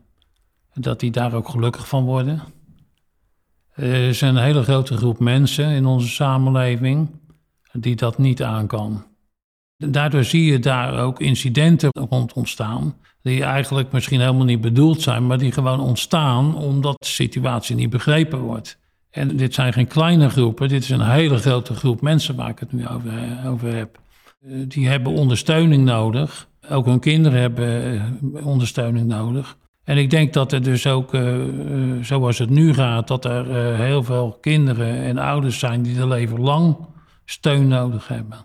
dat 0.80 1.00
die 1.00 1.10
daar 1.10 1.34
ook 1.34 1.48
gelukkig 1.48 1.88
van 1.88 2.04
worden. 2.04 2.42
Er 3.74 4.08
is 4.08 4.20
een 4.20 4.36
hele 4.36 4.62
grote 4.62 4.96
groep 4.96 5.18
mensen 5.18 5.70
in 5.70 5.86
onze 5.86 6.08
samenleving 6.08 7.10
die 7.72 7.96
dat 7.96 8.18
niet 8.18 8.42
aan 8.42 8.66
kan. 8.66 9.04
Daardoor 9.76 10.24
zie 10.24 10.44
je 10.44 10.58
daar 10.58 11.00
ook 11.00 11.20
incidenten 11.20 11.90
rond 12.08 12.32
ontstaan, 12.32 12.96
die 13.22 13.42
eigenlijk 13.42 13.92
misschien 13.92 14.20
helemaal 14.20 14.44
niet 14.44 14.60
bedoeld 14.60 15.02
zijn, 15.02 15.26
maar 15.26 15.38
die 15.38 15.52
gewoon 15.52 15.80
ontstaan 15.80 16.56
omdat 16.56 16.96
de 16.98 17.06
situatie 17.06 17.76
niet 17.76 17.90
begrepen 17.90 18.38
wordt. 18.38 18.78
En 19.10 19.36
dit 19.36 19.54
zijn 19.54 19.72
geen 19.72 19.86
kleine 19.86 20.30
groepen, 20.30 20.68
dit 20.68 20.82
is 20.82 20.90
een 20.90 21.10
hele 21.10 21.38
grote 21.38 21.74
groep 21.74 22.00
mensen 22.00 22.36
waar 22.36 22.48
ik 22.48 22.58
het 22.58 22.72
nu 22.72 22.88
over, 22.88 23.12
over 23.46 23.74
heb. 23.74 24.00
Eh, 24.40 24.50
die 24.68 24.88
hebben 24.88 25.12
ondersteuning 25.12 25.84
nodig. 25.84 26.48
Ook 26.70 26.86
hun 26.86 27.00
kinderen 27.00 27.40
hebben 27.40 28.00
eh, 28.34 28.46
ondersteuning 28.46 29.06
nodig. 29.06 29.56
En 29.88 29.96
ik 29.96 30.10
denk 30.10 30.32
dat 30.32 30.52
er 30.52 30.62
dus 30.62 30.86
ook, 30.86 31.14
uh, 31.14 31.44
zoals 32.02 32.38
het 32.38 32.50
nu 32.50 32.74
gaat, 32.74 33.08
dat 33.08 33.24
er 33.24 33.46
uh, 33.46 33.78
heel 33.80 34.02
veel 34.02 34.38
kinderen 34.40 34.94
en 34.94 35.18
ouders 35.18 35.58
zijn 35.58 35.82
die 35.82 35.98
er 35.98 36.08
leven 36.08 36.40
lang 36.40 36.76
steun 37.24 37.68
nodig 37.68 38.08
hebben. 38.08 38.38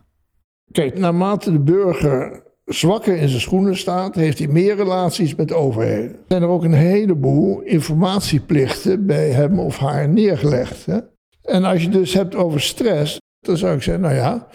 Kijk, 0.72 1.00
naarmate 1.00 1.52
de 1.52 1.60
burger 1.60 2.44
zwakker 2.66 3.16
in 3.18 3.30
zijn 3.30 3.42
schoenen 3.42 3.78
staat, 3.78 4.16
heeft 4.16 4.38
hij 4.38 4.48
meer 4.48 4.76
relaties 4.76 5.36
met 5.36 5.54
overheden. 5.54 6.12
Er 6.12 6.20
zijn 6.28 6.42
er 6.42 6.48
ook 6.48 6.64
een 6.64 6.74
heleboel 6.74 7.62
informatieplichten 7.62 9.06
bij 9.06 9.30
hem 9.30 9.60
of 9.60 9.78
haar 9.78 10.10
neergelegd. 10.10 10.86
Hè? 10.86 11.00
En 11.42 11.64
als 11.64 11.82
je 11.84 11.90
dus 11.90 12.14
hebt 12.14 12.36
over 12.36 12.62
stress, 12.62 13.20
dan 13.40 13.58
zou 13.58 13.76
ik 13.76 13.84
zeggen, 13.84 14.04
nou 14.04 14.16
ja, 14.16 14.48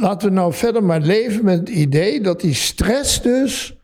laten 0.00 0.28
we 0.28 0.34
nou 0.34 0.52
verder 0.52 0.84
maar 0.84 1.00
leven 1.00 1.44
met 1.44 1.58
het 1.58 1.68
idee 1.68 2.20
dat 2.20 2.40
die 2.40 2.54
stress 2.54 3.22
dus 3.22 3.76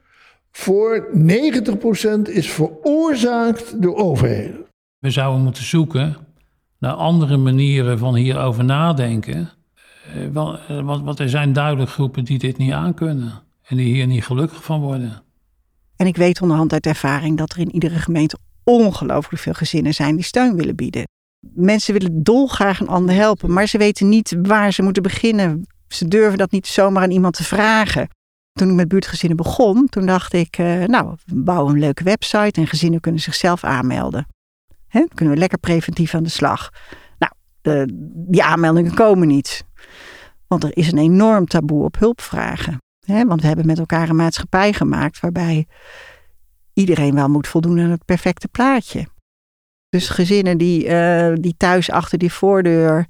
voor 0.51 1.09
90% 1.15 2.23
is 2.23 2.51
veroorzaakt 2.51 3.83
door 3.83 3.97
overheden. 3.97 4.65
We 4.99 5.11
zouden 5.11 5.43
moeten 5.43 5.65
zoeken 5.65 6.17
naar 6.79 6.93
andere 6.93 7.37
manieren 7.37 7.99
van 7.99 8.15
hierover 8.15 8.65
nadenken. 8.65 9.51
Eh, 10.15 10.25
eh, 10.25 10.85
want, 10.85 11.05
want 11.05 11.19
er 11.19 11.29
zijn 11.29 11.53
duidelijk 11.53 11.91
groepen 11.91 12.25
die 12.25 12.39
dit 12.39 12.59
niet 12.59 12.73
aankunnen 12.73 13.33
en 13.67 13.77
die 13.77 13.95
hier 13.95 14.07
niet 14.07 14.25
gelukkig 14.25 14.65
van 14.65 14.81
worden. 14.81 15.23
En 15.97 16.07
ik 16.07 16.17
weet 16.17 16.41
onderhand 16.41 16.73
uit 16.73 16.87
ervaring 16.87 17.39
dat 17.39 17.53
er 17.53 17.59
in 17.59 17.73
iedere 17.73 17.99
gemeente 17.99 18.39
ongelooflijk 18.65 19.43
veel 19.43 19.53
gezinnen 19.53 19.95
zijn 19.95 20.15
die 20.15 20.25
steun 20.25 20.57
willen 20.57 20.77
bieden. 20.77 21.05
Mensen 21.55 21.93
willen 21.93 22.23
dolgraag 22.23 22.81
een 22.81 22.89
ander 22.89 23.15
helpen, 23.15 23.53
maar 23.53 23.67
ze 23.67 23.79
weten 23.79 24.09
niet 24.09 24.37
waar 24.43 24.73
ze 24.73 24.83
moeten 24.83 25.03
beginnen. 25.03 25.67
Ze 25.89 26.09
durven 26.09 26.39
dat 26.39 26.51
niet 26.51 26.67
zomaar 26.67 27.03
aan 27.03 27.11
iemand 27.11 27.35
te 27.35 27.45
vragen. 27.45 28.09
Toen 28.61 28.69
ik 28.69 28.75
met 28.75 28.89
buurtgezinnen 28.89 29.37
begon, 29.37 29.89
toen 29.89 30.07
dacht 30.07 30.33
ik, 30.33 30.59
uh, 30.59 30.85
nou, 30.85 31.17
we 31.27 31.43
bouwen 31.43 31.75
een 31.75 31.81
leuke 31.81 32.05
website 32.05 32.61
en 32.61 32.67
gezinnen 32.67 33.01
kunnen 33.01 33.21
zichzelf 33.21 33.65
aanmelden. 33.65 34.27
Hè, 34.89 35.05
kunnen 35.15 35.35
we 35.35 35.41
lekker 35.41 35.59
preventief 35.59 36.15
aan 36.15 36.23
de 36.23 36.29
slag. 36.29 36.71
Nou, 37.19 37.33
de, 37.61 37.87
die 38.29 38.43
aanmeldingen 38.43 38.95
komen 38.95 39.29
niet. 39.29 39.65
Want 40.47 40.65
er 40.65 40.77
is 40.77 40.93
een 40.93 40.99
enorm 40.99 41.47
taboe 41.47 41.85
op 41.85 41.99
hulpvragen. 41.99 42.79
Hè, 43.07 43.25
want 43.25 43.41
we 43.41 43.47
hebben 43.47 43.67
met 43.67 43.79
elkaar 43.79 44.09
een 44.09 44.17
maatschappij 44.17 44.73
gemaakt 44.73 45.21
waarbij 45.21 45.67
iedereen 46.73 47.15
wel 47.15 47.29
moet 47.29 47.49
voldoen 47.49 47.81
aan 47.81 47.91
het 47.91 48.05
perfecte 48.05 48.49
plaatje. 48.49 49.07
Dus 49.89 50.09
gezinnen 50.09 50.59
die, 50.59 50.87
uh, 50.87 51.33
die 51.35 51.55
thuis 51.57 51.91
achter 51.91 52.19
die 52.19 52.33
voordeur 52.33 53.07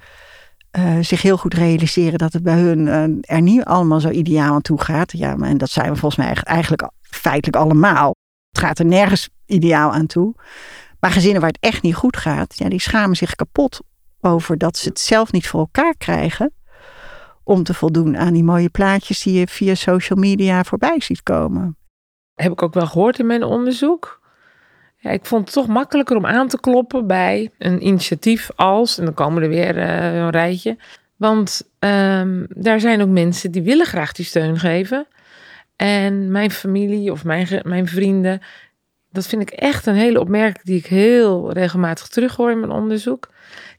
uh, 0.79 0.99
zich 1.01 1.23
heel 1.23 1.37
goed 1.37 1.55
realiseren 1.55 2.19
dat 2.19 2.33
het 2.33 2.43
bij 2.43 2.59
hun 2.59 2.87
uh, 2.87 3.03
er 3.21 3.43
niet 3.43 3.65
allemaal 3.65 4.01
zo 4.01 4.09
ideaal 4.09 4.55
aan 4.55 4.63
toe 4.63 4.81
gaat. 4.81 5.13
Ja, 5.13 5.37
en 5.37 5.59
dat 5.59 5.71
zijn 5.71 5.93
we 5.93 5.99
volgens 5.99 6.27
mij 6.27 6.35
eigenlijk 6.35 6.91
feitelijk 7.03 7.57
allemaal. 7.57 8.15
Het 8.51 8.65
gaat 8.65 8.79
er 8.79 8.85
nergens 8.85 9.29
ideaal 9.47 9.93
aan 9.93 10.07
toe. 10.07 10.35
Maar 11.01 11.11
gezinnen 11.11 11.41
waar 11.41 11.51
het 11.51 11.61
echt 11.61 11.83
niet 11.83 11.95
goed 11.95 12.17
gaat, 12.17 12.59
ja, 12.59 12.69
die 12.69 12.81
schamen 12.81 13.17
zich 13.17 13.35
kapot 13.35 13.81
over 14.21 14.59
dat 14.59 14.77
ze 14.77 14.89
het 14.89 15.01
zelf 15.01 15.33
niet 15.33 15.49
voor 15.49 15.61
elkaar 15.61 15.95
krijgen. 15.97 16.53
Om 17.45 17.63
te 17.63 17.75
voldoen 17.75 18.17
aan 18.17 18.33
die 18.33 18.45
mooie 18.45 18.69
plaatjes 18.69 19.23
die 19.23 19.39
je 19.39 19.47
via 19.47 19.75
social 19.75 20.19
media 20.19 20.65
voorbij 20.65 21.01
ziet 21.01 21.23
komen. 21.23 21.77
Heb 22.35 22.53
ik 22.53 22.63
ook 22.63 22.75
wel 22.75 22.87
gehoord 22.87 23.19
in 23.19 23.27
mijn 23.27 23.43
onderzoek. 23.43 24.20
Ja, 25.03 25.11
ik 25.11 25.25
vond 25.25 25.45
het 25.45 25.55
toch 25.55 25.67
makkelijker 25.67 26.17
om 26.17 26.27
aan 26.27 26.49
te 26.49 26.61
kloppen 26.61 27.07
bij 27.07 27.51
een 27.59 27.87
initiatief 27.87 28.51
als, 28.57 28.99
en 28.99 29.05
dan 29.05 29.15
komen 29.15 29.43
er 29.43 29.49
weer 29.49 29.77
uh, 29.77 30.15
een 30.15 30.31
rijtje. 30.31 30.77
Want 31.17 31.63
um, 31.79 32.47
daar 32.49 32.81
zijn 32.81 33.03
ook 33.03 33.09
mensen 33.09 33.51
die 33.51 33.63
willen 33.63 33.87
graag 33.87 34.13
die 34.13 34.25
steun 34.25 34.59
geven. 34.59 35.07
En 35.77 36.31
mijn 36.31 36.51
familie 36.51 37.13
of 37.13 37.25
mijn, 37.25 37.63
mijn 37.63 37.89
vrienden, 37.89 38.41
dat 39.11 39.27
vind 39.27 39.43
ik 39.43 39.51
echt 39.51 39.87
een 39.87 39.95
hele 39.95 40.21
opmerking 40.21 40.65
die 40.65 40.79
ik 40.79 40.87
heel 40.87 41.53
regelmatig 41.53 42.09
terughoor 42.09 42.51
in 42.51 42.61
mijn 42.61 42.73
onderzoek. 42.73 43.29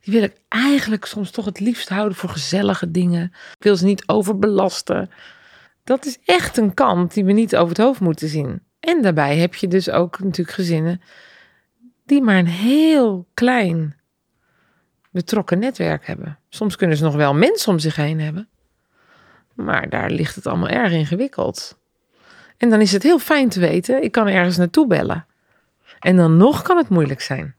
Die 0.01 0.13
wil 0.13 0.23
ik 0.23 0.35
eigenlijk 0.47 1.05
soms 1.05 1.31
toch 1.31 1.45
het 1.45 1.59
liefst 1.59 1.89
houden 1.89 2.17
voor 2.17 2.29
gezellige 2.29 2.91
dingen. 2.91 3.23
Ik 3.57 3.63
wil 3.63 3.75
ze 3.75 3.85
niet 3.85 4.07
overbelasten. 4.07 5.09
Dat 5.83 6.05
is 6.05 6.19
echt 6.25 6.57
een 6.57 6.73
kant 6.73 7.13
die 7.13 7.25
we 7.25 7.31
niet 7.31 7.55
over 7.55 7.69
het 7.69 7.85
hoofd 7.85 7.99
moeten 7.99 8.27
zien. 8.27 8.61
En 8.81 9.01
daarbij 9.01 9.37
heb 9.37 9.55
je 9.55 9.67
dus 9.67 9.89
ook 9.89 10.19
natuurlijk 10.19 10.55
gezinnen 10.55 11.01
die 12.05 12.21
maar 12.21 12.37
een 12.37 12.47
heel 12.47 13.27
klein 13.33 13.95
betrokken 15.11 15.59
netwerk 15.59 16.05
hebben. 16.05 16.39
Soms 16.49 16.75
kunnen 16.75 16.97
ze 16.97 17.03
nog 17.03 17.15
wel 17.15 17.33
mensen 17.33 17.71
om 17.71 17.79
zich 17.79 17.95
heen 17.95 18.19
hebben, 18.19 18.49
maar 19.53 19.89
daar 19.89 20.09
ligt 20.09 20.35
het 20.35 20.47
allemaal 20.47 20.69
erg 20.69 20.91
ingewikkeld. 20.91 21.79
En 22.57 22.69
dan 22.69 22.81
is 22.81 22.91
het 22.91 23.03
heel 23.03 23.19
fijn 23.19 23.49
te 23.49 23.59
weten, 23.59 24.03
ik 24.03 24.11
kan 24.11 24.27
ergens 24.27 24.57
naartoe 24.57 24.87
bellen. 24.87 25.25
En 25.99 26.15
dan 26.15 26.37
nog 26.37 26.61
kan 26.61 26.77
het 26.77 26.89
moeilijk 26.89 27.21
zijn 27.21 27.55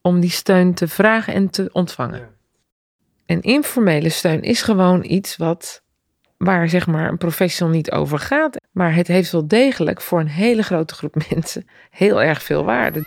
om 0.00 0.20
die 0.20 0.30
steun 0.30 0.74
te 0.74 0.88
vragen 0.88 1.34
en 1.34 1.50
te 1.50 1.68
ontvangen. 1.72 2.28
En 3.26 3.42
informele 3.42 4.08
steun 4.08 4.42
is 4.42 4.62
gewoon 4.62 5.04
iets 5.04 5.36
wat 5.36 5.82
waar 6.44 6.68
zeg 6.68 6.86
maar 6.86 7.08
een 7.08 7.18
professional 7.18 7.74
niet 7.74 7.90
over 7.90 8.18
gaat. 8.18 8.56
Maar 8.72 8.94
het 8.94 9.06
heeft 9.06 9.32
wel 9.32 9.46
degelijk 9.46 10.00
voor 10.00 10.20
een 10.20 10.28
hele 10.28 10.62
grote 10.62 10.94
groep 10.94 11.14
mensen 11.30 11.66
heel 11.90 12.22
erg 12.22 12.42
veel 12.42 12.64
waarde. 12.64 13.04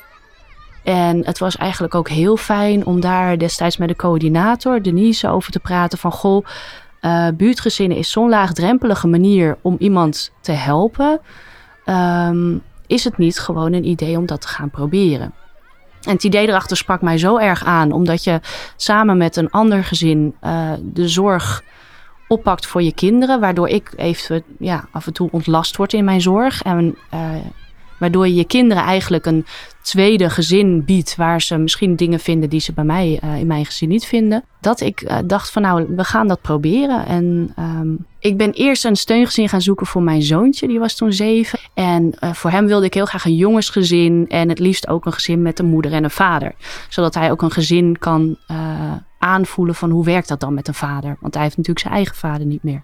En 0.84 1.25
het 1.25 1.39
was 1.39 1.56
eigenlijk 1.56 1.96
ook 1.96 2.10
heel 2.10 2.38
fijn 2.38 2.86
om 2.86 3.00
daar 3.00 3.38
destijds 3.38 3.77
met 3.77 3.88
de 3.88 3.96
coördinator, 3.96 4.82
Denise, 4.82 5.30
over 5.30 5.51
te 5.51 5.60
praten 5.60 5.98
van 5.98 6.12
goh, 6.12 6.46
uh, 7.01 7.27
buurtgezinnen 7.34 7.98
is 7.98 8.12
zo'n 8.12 8.30
laagdrempelige 8.30 9.08
manier 9.08 9.58
om 9.62 9.75
iemand 9.80 10.32
te 10.42 10.51
helpen. 10.51 11.22
Um, 11.86 12.62
is 12.88 13.04
het 13.04 13.18
niet 13.18 13.39
gewoon 13.39 13.74
een 13.74 13.88
idee 13.88 14.18
om 14.18 14.25
dat 14.25 14.42
te 14.42 14.48
gaan 14.48 14.70
proberen? 14.70 15.34
En 16.01 16.12
het 16.12 16.24
idee 16.24 16.48
erachter 16.48 16.77
sprak 16.77 17.01
mij 17.01 17.18
zo 17.18 17.38
erg 17.38 17.63
aan, 17.63 17.92
omdat 17.92 18.24
je 18.24 18.39
samen 18.75 19.18
met 19.18 19.36
een 19.36 19.50
ander 19.50 19.84
gezin 19.84 20.36
uh, 20.44 20.72
de 20.82 21.08
zorg 21.08 21.63
oppakt 22.27 22.67
voor 22.67 22.82
je 22.82 22.94
kinderen. 22.94 23.39
Waardoor 23.39 23.70
ik 23.70 23.91
even 23.96 24.44
ja, 24.60 24.88
af 24.91 25.08
en 25.08 25.13
toe 25.13 25.29
ontlast 25.32 25.77
word 25.77 25.94
in 25.94 26.05
mijn 26.05 26.22
zorg. 26.22 26.62
En 26.62 26.98
uh, 27.13 27.36
Waardoor 27.98 28.28
je 28.28 28.36
je 28.36 28.46
kinderen 28.46 28.84
eigenlijk 28.84 29.25
een 29.25 29.46
tweede 29.82 30.30
gezin 30.30 30.86
biedt. 30.86 31.16
Waar 31.16 31.42
ze 31.42 31.58
misschien 31.58 31.96
dingen 31.96 32.20
vinden 32.20 32.50
die 32.50 32.60
ze 32.60 32.74
bij 32.74 32.84
mij 32.84 33.20
uh, 33.24 33.40
in 33.40 33.48
mijn 33.48 33.66
gezin 33.66 33.90
niet 33.90 34.06
vinden. 34.06 34.44
Dat 34.62 34.82
ik 34.82 35.02
uh, 35.02 35.18
dacht 35.25 35.52
van 35.52 35.62
nou, 35.62 35.86
we 35.96 36.04
gaan 36.04 36.28
dat 36.28 36.42
proberen. 36.42 37.06
En 37.06 37.54
um, 37.60 38.06
ik 38.20 38.38
ben 38.38 38.52
eerst 38.52 38.86
een 38.86 38.96
steungezin 38.96 39.50
gaan 39.50 39.62
zoeken 39.62 39.86
voor 39.86 40.02
mijn 40.02 40.22
zoontje. 40.22 40.68
Die 40.68 40.80
was 40.80 40.96
toen 40.96 41.14
zeven. 41.14 41.60
En 41.74 42.14
uh, 42.24 42.34
voor 42.34 42.52
hem 42.52 42.66
wilde 42.66 42.86
ik 42.86 42.94
heel 42.94 43.06
graag 43.06 43.25
een 43.25 43.36
jongensgezin. 43.36 44.25
En 44.30 44.50
het 44.50 44.60
liefst 44.60 44.88
ook 44.88 45.06
een 45.06 45.14
gezin 45.14 45.42
met 45.42 45.60
een 45.60 45.66
moeder 45.66 45.94
en 45.94 46.04
een 46.04 46.12
vader. 46.12 46.54
Zodat 46.90 47.14
hij 47.14 47.32
ook 47.32 47.42
een 47.42 47.52
gezin 47.52 47.98
kan 47.98 48.38
aanvoelen 49.20 49.75
van 49.75 49.90
hoe 49.90 50.06
werkt 50.06 50.28
dat 50.28 50.40
dan 50.40 50.54
met 50.54 50.68
een 50.68 50.74
vader. 50.74 51.18
Want 51.20 51.34
hij 51.34 51.44
heeft 51.44 51.58
natuurlijk 51.58 51.86
zijn 51.86 51.96
eigen 51.96 52.16
vader 52.16 52.46
niet 52.46 52.64
meer. 52.64 52.84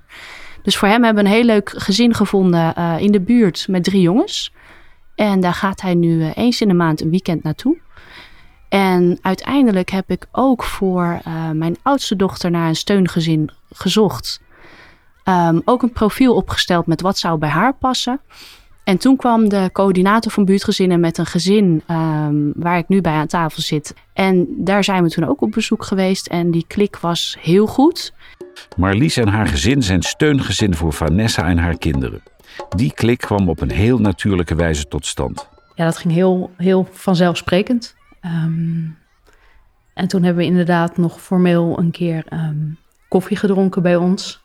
Dus 0.61 0.77
voor 0.77 0.87
hem 0.87 1.03
hebben 1.03 1.23
we 1.23 1.29
een 1.29 1.35
heel 1.35 1.45
leuk 1.45 1.73
gezin 1.75 2.13
gevonden 2.13 2.75
in 2.99 3.11
de 3.11 3.21
buurt 3.21 3.65
met 3.69 3.83
drie 3.83 4.01
jongens. 4.01 4.53
En 5.15 5.39
daar 5.39 5.53
gaat 5.53 5.81
hij 5.81 5.93
nu 5.93 6.21
eh, 6.21 6.31
eens 6.35 6.61
in 6.61 6.67
de 6.67 6.73
maand 6.73 7.01
een 7.01 7.09
weekend 7.09 7.43
naartoe. 7.43 7.77
En 8.69 9.17
uiteindelijk 9.21 9.89
heb 9.89 10.11
ik 10.11 10.27
ook 10.31 10.63
voor 10.63 11.21
uh, 11.27 11.49
mijn 11.49 11.77
oudste 11.81 12.15
dochter 12.15 12.51
naar 12.51 12.67
een 12.67 12.75
steungezin 12.75 13.49
gezocht. 13.71 14.41
Um, 15.25 15.61
ook 15.65 15.81
een 15.81 15.91
profiel 15.91 16.35
opgesteld 16.35 16.85
met 16.85 17.01
wat 17.01 17.17
zou 17.17 17.37
bij 17.37 17.49
haar 17.49 17.73
passen. 17.73 18.19
En 18.83 18.97
toen 18.97 19.15
kwam 19.15 19.49
de 19.49 19.69
coördinator 19.73 20.31
van 20.31 20.45
buurtgezinnen 20.45 20.99
met 20.99 21.17
een 21.17 21.25
gezin 21.25 21.83
um, 21.87 22.53
waar 22.55 22.77
ik 22.77 22.87
nu 22.87 23.01
bij 23.01 23.13
aan 23.13 23.27
tafel 23.27 23.61
zit. 23.61 23.93
En 24.13 24.47
daar 24.57 24.83
zijn 24.83 25.03
we 25.03 25.09
toen 25.09 25.27
ook 25.27 25.41
op 25.41 25.51
bezoek 25.51 25.83
geweest 25.83 26.27
en 26.27 26.51
die 26.51 26.65
klik 26.67 26.97
was 26.97 27.37
heel 27.39 27.67
goed. 27.67 28.13
Marlies 28.77 29.17
en 29.17 29.27
haar 29.27 29.47
gezin 29.47 29.83
zijn 29.83 30.01
steungezin 30.01 30.75
voor 30.75 30.93
Vanessa 30.93 31.47
en 31.47 31.57
haar 31.57 31.77
kinderen. 31.77 32.21
Die 32.75 32.93
klik 32.93 33.17
kwam 33.17 33.49
op 33.49 33.61
een 33.61 33.71
heel 33.71 33.97
natuurlijke 33.97 34.55
wijze 34.55 34.87
tot 34.87 35.05
stand. 35.05 35.49
Ja, 35.75 35.85
dat 35.85 35.97
ging 35.97 36.13
heel, 36.13 36.51
heel 36.57 36.87
vanzelfsprekend. 36.91 37.95
Um, 38.25 38.97
en 39.93 40.07
toen 40.07 40.23
hebben 40.23 40.43
we 40.43 40.49
inderdaad 40.49 40.97
nog 40.97 41.21
formeel 41.21 41.79
een 41.79 41.91
keer 41.91 42.25
um, 42.33 42.77
koffie 43.07 43.37
gedronken 43.37 43.81
bij 43.81 43.95
ons. 43.95 44.41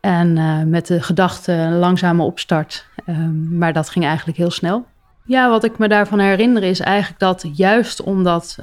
En 0.00 0.36
uh, 0.36 0.62
met 0.62 0.86
de 0.86 1.02
gedachte 1.02 1.52
een 1.52 1.78
langzame 1.78 2.22
opstart. 2.22 2.86
Um, 3.06 3.58
maar 3.58 3.72
dat 3.72 3.88
ging 3.88 4.04
eigenlijk 4.04 4.38
heel 4.38 4.50
snel. 4.50 4.86
Ja, 5.26 5.48
wat 5.48 5.64
ik 5.64 5.78
me 5.78 5.88
daarvan 5.88 6.18
herinner 6.18 6.62
is 6.62 6.80
eigenlijk 6.80 7.20
dat 7.20 7.44
juist 7.52 8.02
omdat 8.02 8.58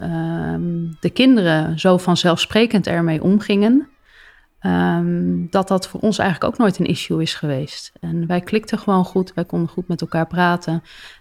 de 1.00 1.10
kinderen 1.14 1.80
zo 1.80 1.98
vanzelfsprekend 1.98 2.88
ermee 2.88 3.24
omgingen, 3.24 3.88
Um, 4.66 5.48
dat 5.50 5.68
dat 5.68 5.88
voor 5.88 6.00
ons 6.00 6.18
eigenlijk 6.18 6.54
ook 6.54 6.60
nooit 6.60 6.80
een 6.80 6.86
issue 6.86 7.22
is 7.22 7.34
geweest. 7.34 7.92
En 8.00 8.28
wij 8.28 8.42
klikten 8.42 8.80
gewoon 8.80 9.06
goed, 9.06 9.34
wij 9.34 9.46
konden 9.46 9.70
goed 9.70 9.88
met 9.88 10.02
elkaar 10.02 10.28
praten. 10.28 10.74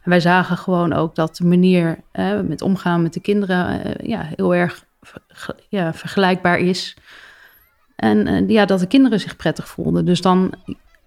En 0.02 0.11
wij 0.11 0.20
zagen 0.20 0.56
gewoon 0.56 0.92
ook 0.92 1.14
dat 1.14 1.37
de 1.37 1.47
manier 1.47 2.00
uh, 2.12 2.40
met 2.40 2.62
omgaan 2.62 3.02
met 3.02 3.12
de 3.12 3.20
kinderen 3.20 3.87
uh, 3.87 4.09
ja, 4.09 4.28
heel 4.37 4.54
erg 4.54 4.85
ja, 5.68 5.94
vergelijkbaar 5.94 6.59
is. 6.59 6.97
En 7.97 8.26
uh, 8.26 8.49
ja, 8.49 8.64
dat 8.64 8.80
de 8.80 8.87
kinderen 8.87 9.20
zich 9.20 9.37
prettig 9.37 9.68
voelden. 9.68 10.04
Dus 10.04 10.20
dan 10.20 10.54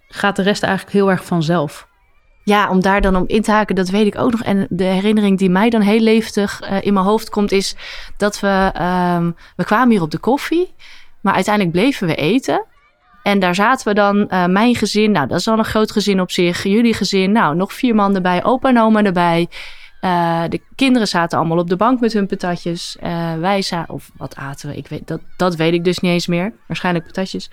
gaat 0.08 0.36
de 0.36 0.42
rest 0.42 0.63
eigenlijk 0.63 0.96
heel 0.96 1.10
erg 1.10 1.25
vanzelf. 1.25 1.88
Ja, 2.44 2.70
om 2.70 2.82
daar 2.82 3.02
dan 3.02 3.16
om 3.16 3.24
in 3.28 3.42
te 3.42 3.52
haken, 3.52 3.75
dat 3.75 3.90
weet 3.90 4.06
ik 4.06 4.18
ook 4.18 4.32
nog. 4.32 4.44
En 4.44 4.68
de 4.70 4.84
herinnering 4.84 5.38
die 5.38 5.50
mij 5.50 5.70
dan 5.70 5.82
heel 5.82 6.00
levendig 6.00 6.62
in 6.82 6.94
mijn 6.94 7.06
hoofd 7.06 7.30
komt, 7.30 7.52
is 7.52 7.75
dat 8.18 8.40
we, 8.40 8.72
um, 9.18 9.36
we 9.56 9.63
kwamen 9.63 9.90
hier 9.90 10.02
op 10.02 10.12
de 10.12 10.18
koffie. 10.18 10.74
Maar 11.24 11.34
uiteindelijk 11.34 11.75
bleven 11.75 12.08
we 12.08 12.15
eten. 12.15 12.65
En 13.24 13.39
daar 13.39 13.56
zaten 13.56 13.88
we 13.88 13.94
dan, 13.94 14.18
uh, 14.18 14.46
mijn 14.46 14.75
gezin, 14.75 15.12
nou 15.12 15.27
dat 15.27 15.39
is 15.39 15.48
al 15.48 15.58
een 15.58 15.65
groot 15.65 15.92
gezin 15.92 16.22
op 16.22 16.32
zich. 16.32 16.63
Jullie 16.63 16.94
gezin, 16.94 17.32
nou 17.32 17.56
nog 17.56 17.74
vier 17.74 17.96
man 17.96 18.15
erbij, 18.15 18.44
opa 18.44 18.70
en 18.70 18.80
oma 18.80 19.03
erbij. 19.03 19.48
Uh, 20.01 20.44
de 20.50 20.62
kinderen 20.75 21.08
zaten 21.08 21.38
allemaal 21.38 21.58
op 21.58 21.70
de 21.70 21.75
bank 21.75 22.00
met 22.00 22.13
hun 22.13 22.27
patatjes. 22.27 22.98
Uh, 23.03 23.34
wij 23.38 23.62
zaten, 23.62 23.94
of 23.94 24.12
wat 24.18 24.36
aten 24.36 24.70
we? 24.70 24.77
Ik 24.77 24.88
weet, 24.88 25.08
dat, 25.08 25.22
dat 25.38 25.56
weet 25.56 25.74
ik 25.74 25.84
dus 25.84 26.00
niet 26.00 26.12
eens 26.12 26.27
meer. 26.27 26.53
Waarschijnlijk 26.68 27.06
patatjes. 27.06 27.50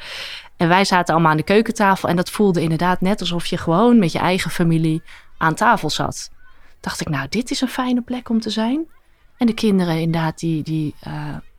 En 0.57 0.69
wij 0.69 0.85
zaten 0.85 1.15
allemaal 1.15 1.31
aan 1.31 1.37
de 1.37 1.43
keukentafel. 1.43 2.09
En 2.09 2.17
dat 2.17 2.31
voelde 2.31 2.63
inderdaad 2.63 3.01
net 3.01 3.21
alsof 3.21 3.47
je 3.47 3.57
gewoon 3.57 3.99
met 3.99 4.13
je 4.13 4.19
eigen 4.19 4.51
familie 4.51 5.03
aan 5.39 5.55
tafel 5.55 5.91
zat. 5.91 6.31
Dacht 6.81 7.01
ik, 7.01 7.09
nou, 7.09 7.27
dit 7.29 7.51
is 7.51 7.61
een 7.61 7.69
fijne 7.69 8.01
plek 8.01 8.29
om 8.29 8.41
te 8.41 8.51
zijn. 8.51 8.87
En 9.37 9.47
de 9.47 9.55
kinderen 9.55 10.01
inderdaad, 10.01 10.39
die, 10.39 10.63
die 10.63 10.95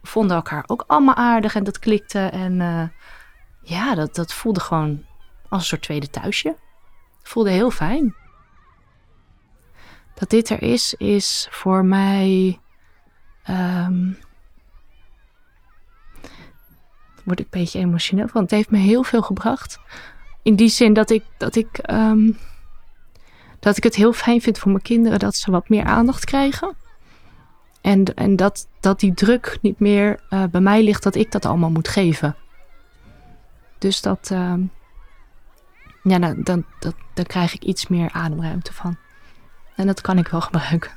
vonden 0.02 0.36
elkaar 0.36 0.64
ook 0.68 0.84
allemaal 0.88 1.16
aardig 1.16 1.56
en 1.56 1.64
dat 1.64 1.80
klikte. 1.80 2.20
En 2.20 2.60
uh, 2.60 2.88
ja, 3.62 3.96
dat, 3.96 4.16
dat 4.16 4.34
voelde 4.34 4.60
gewoon 4.60 5.06
als 5.50 5.62
een 5.62 5.68
soort 5.68 5.82
tweede 5.82 6.10
thuisje. 6.10 6.56
voelde 7.24 7.50
heel 7.50 7.72
fijn. 7.72 8.16
Dat 10.14 10.30
dit 10.30 10.50
er 10.50 10.62
is, 10.62 10.94
is 10.94 11.48
voor 11.52 11.86
mij. 11.86 12.60
Um, 13.50 14.18
word 17.24 17.40
ik 17.40 17.46
een 17.46 17.60
beetje 17.60 17.80
emotioneel 17.80 18.28
want 18.34 18.50
het 18.50 18.60
heeft 18.60 18.72
me 18.72 18.78
heel 18.78 19.04
veel 19.04 19.22
gebracht. 19.22 19.80
In 20.44 20.56
die 20.56 20.70
zin 20.70 20.94
dat 20.94 21.10
ik, 21.10 21.24
dat 21.38 21.56
ik, 21.56 21.92
um, 21.92 22.38
dat 23.60 23.78
ik 23.78 23.84
het 23.84 23.96
heel 23.96 24.14
fijn 24.14 24.42
vind 24.42 24.60
voor 24.60 24.72
mijn 24.72 24.84
kinderen 24.84 25.20
dat 25.20 25.36
ze 25.36 25.52
wat 25.52 25.70
meer 25.70 25.84
aandacht 25.84 26.26
krijgen. 26.26 26.76
En, 27.82 28.04
en 28.04 28.36
dat, 28.36 28.68
dat 28.80 29.00
die 29.00 29.14
druk 29.14 29.58
niet 29.62 29.80
meer 29.80 30.20
uh, 30.30 30.44
bij 30.44 30.62
mij 30.62 30.84
ligt 30.84 31.04
dat 31.04 31.16
ik 31.16 31.32
dat 31.32 31.46
allemaal 31.46 31.70
moet 31.70 31.88
geven. 31.88 32.36
Dus 33.78 34.02
dat, 34.02 34.30
uh, 34.34 34.54
ja, 36.04 36.18
nou, 36.18 36.44
dan, 36.44 36.66
dan 37.14 37.26
krijg 37.26 37.54
ik 37.54 37.64
iets 37.64 37.88
meer 37.88 38.10
ademruimte 38.12 38.74
van. 38.74 38.98
En 39.76 39.88
dat 39.88 40.02
kan 40.02 40.18
ik 40.18 40.28
wel 40.28 40.42
gebruiken. 40.52 40.92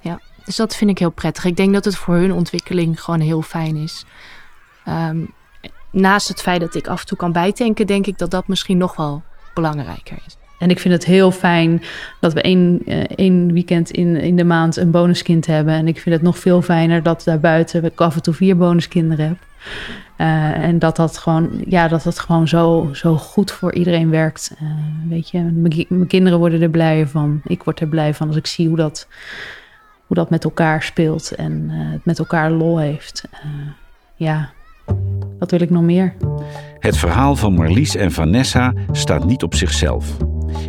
Ja, 0.00 0.20
dus 0.44 0.56
dat 0.56 0.76
vind 0.76 0.90
ik 0.90 0.98
heel 0.98 1.10
prettig. 1.10 1.44
Ik 1.44 1.56
denk 1.56 1.72
dat 1.72 1.84
het 1.84 1.96
voor 1.96 2.14
hun 2.14 2.32
ontwikkeling 2.32 3.02
gewoon 3.02 3.20
heel 3.20 3.42
fijn 3.42 3.76
is. 3.76 4.04
Um, 4.88 5.34
naast 5.90 6.28
het 6.28 6.42
feit 6.42 6.60
dat 6.60 6.74
ik 6.74 6.86
af 6.86 7.00
en 7.00 7.06
toe 7.06 7.18
kan 7.18 7.32
bijtanken, 7.32 7.86
denk 7.86 8.06
ik 8.06 8.18
dat 8.18 8.30
dat 8.30 8.48
misschien 8.48 8.78
nog 8.78 8.96
wel 8.96 9.22
belangrijker 9.54 10.18
is. 10.26 10.36
En 10.64 10.70
ik 10.70 10.78
vind 10.78 10.94
het 10.94 11.04
heel 11.04 11.30
fijn 11.30 11.82
dat 12.20 12.32
we 12.32 12.40
één, 12.40 12.82
uh, 12.86 13.02
één 13.14 13.52
weekend 13.52 13.90
in, 13.90 14.16
in 14.16 14.36
de 14.36 14.44
maand 14.44 14.76
een 14.76 14.90
bonuskind 14.90 15.46
hebben. 15.46 15.74
En 15.74 15.88
ik 15.88 15.98
vind 15.98 16.14
het 16.14 16.24
nog 16.24 16.38
veel 16.38 16.62
fijner 16.62 17.02
dat 17.02 17.22
daarbuiten 17.24 17.84
ik 17.84 18.00
af 18.00 18.14
en 18.14 18.22
toe 18.22 18.34
vier 18.34 18.56
bonuskinderen 18.56 19.26
heb. 19.28 19.36
Uh, 20.18 20.64
en 20.64 20.78
dat 20.78 20.96
dat 20.96 21.18
gewoon, 21.18 21.50
ja, 21.66 21.88
dat 21.88 22.02
dat 22.02 22.18
gewoon 22.18 22.48
zo, 22.48 22.88
zo 22.92 23.16
goed 23.16 23.50
voor 23.50 23.74
iedereen 23.74 24.10
werkt. 24.10 24.54
Uh, 24.62 24.68
weet 25.08 25.30
je, 25.30 25.40
mijn 25.88 26.06
kinderen 26.06 26.38
worden 26.38 26.62
er 26.62 26.70
blij 26.70 27.06
van. 27.06 27.40
Ik 27.44 27.62
word 27.62 27.80
er 27.80 27.88
blij 27.88 28.14
van 28.14 28.26
als 28.26 28.36
ik 28.36 28.46
zie 28.46 28.68
hoe 28.68 28.76
dat, 28.76 29.08
hoe 30.06 30.16
dat 30.16 30.30
met 30.30 30.44
elkaar 30.44 30.82
speelt 30.82 31.32
en 31.34 31.70
het 31.70 32.04
met 32.04 32.18
elkaar 32.18 32.50
lol 32.50 32.78
heeft. 32.78 33.24
ja, 34.16 34.50
wat 35.38 35.50
wil 35.50 35.60
ik 35.60 35.70
nog 35.70 35.82
meer? 35.82 36.14
Het 36.78 36.96
verhaal 36.96 37.36
van 37.36 37.54
Marlies 37.54 37.96
en 37.96 38.12
Vanessa 38.12 38.72
staat 38.92 39.24
niet 39.24 39.42
op 39.42 39.54
zichzelf. 39.54 40.16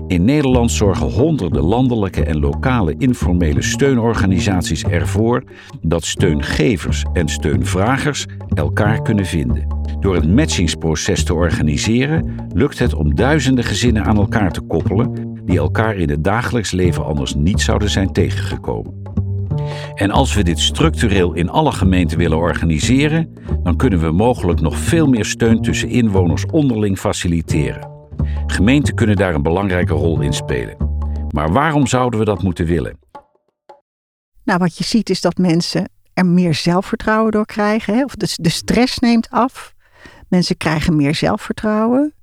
In 0.07 0.25
Nederland 0.25 0.71
zorgen 0.71 1.11
honderden 1.11 1.63
landelijke 1.63 2.23
en 2.23 2.39
lokale 2.39 2.95
informele 2.97 3.61
steunorganisaties 3.61 4.83
ervoor 4.83 5.43
dat 5.81 6.05
steungevers 6.05 7.05
en 7.13 7.27
steunvragers 7.27 8.25
elkaar 8.53 9.01
kunnen 9.01 9.25
vinden. 9.25 9.67
Door 9.99 10.15
het 10.15 10.33
matchingsproces 10.33 11.23
te 11.23 11.33
organiseren 11.33 12.35
lukt 12.53 12.79
het 12.79 12.93
om 12.93 13.15
duizenden 13.15 13.63
gezinnen 13.63 14.05
aan 14.05 14.17
elkaar 14.17 14.51
te 14.51 14.61
koppelen 14.61 15.33
die 15.45 15.57
elkaar 15.57 15.95
in 15.95 16.09
het 16.09 16.23
dagelijks 16.23 16.71
leven 16.71 17.05
anders 17.05 17.35
niet 17.35 17.61
zouden 17.61 17.89
zijn 17.89 18.11
tegengekomen. 18.11 19.03
En 19.95 20.11
als 20.11 20.33
we 20.33 20.43
dit 20.43 20.59
structureel 20.59 21.33
in 21.33 21.49
alle 21.49 21.71
gemeenten 21.71 22.17
willen 22.17 22.37
organiseren, 22.37 23.33
dan 23.63 23.75
kunnen 23.75 23.99
we 23.99 24.11
mogelijk 24.11 24.61
nog 24.61 24.77
veel 24.77 25.07
meer 25.07 25.25
steun 25.25 25.61
tussen 25.61 25.89
inwoners 25.89 26.45
onderling 26.45 26.99
faciliteren. 26.99 27.94
Gemeenten 28.47 28.95
kunnen 28.95 29.15
daar 29.15 29.33
een 29.33 29.43
belangrijke 29.43 29.93
rol 29.93 30.21
in 30.21 30.33
spelen. 30.33 30.77
Maar 31.29 31.51
waarom 31.51 31.87
zouden 31.87 32.19
we 32.19 32.25
dat 32.25 32.43
moeten 32.43 32.65
willen? 32.65 32.97
Nou, 34.43 34.59
wat 34.59 34.77
je 34.77 34.83
ziet 34.83 35.09
is 35.09 35.21
dat 35.21 35.37
mensen 35.37 35.89
er 36.13 36.25
meer 36.25 36.53
zelfvertrouwen 36.53 37.31
door 37.31 37.45
krijgen. 37.45 37.95
Hè? 37.95 38.03
Of 38.03 38.15
de, 38.15 38.33
de 38.35 38.49
stress 38.49 38.99
neemt 38.99 39.29
af. 39.29 39.73
Mensen 40.29 40.57
krijgen 40.57 40.95
meer 40.95 41.15
zelfvertrouwen. 41.15 42.13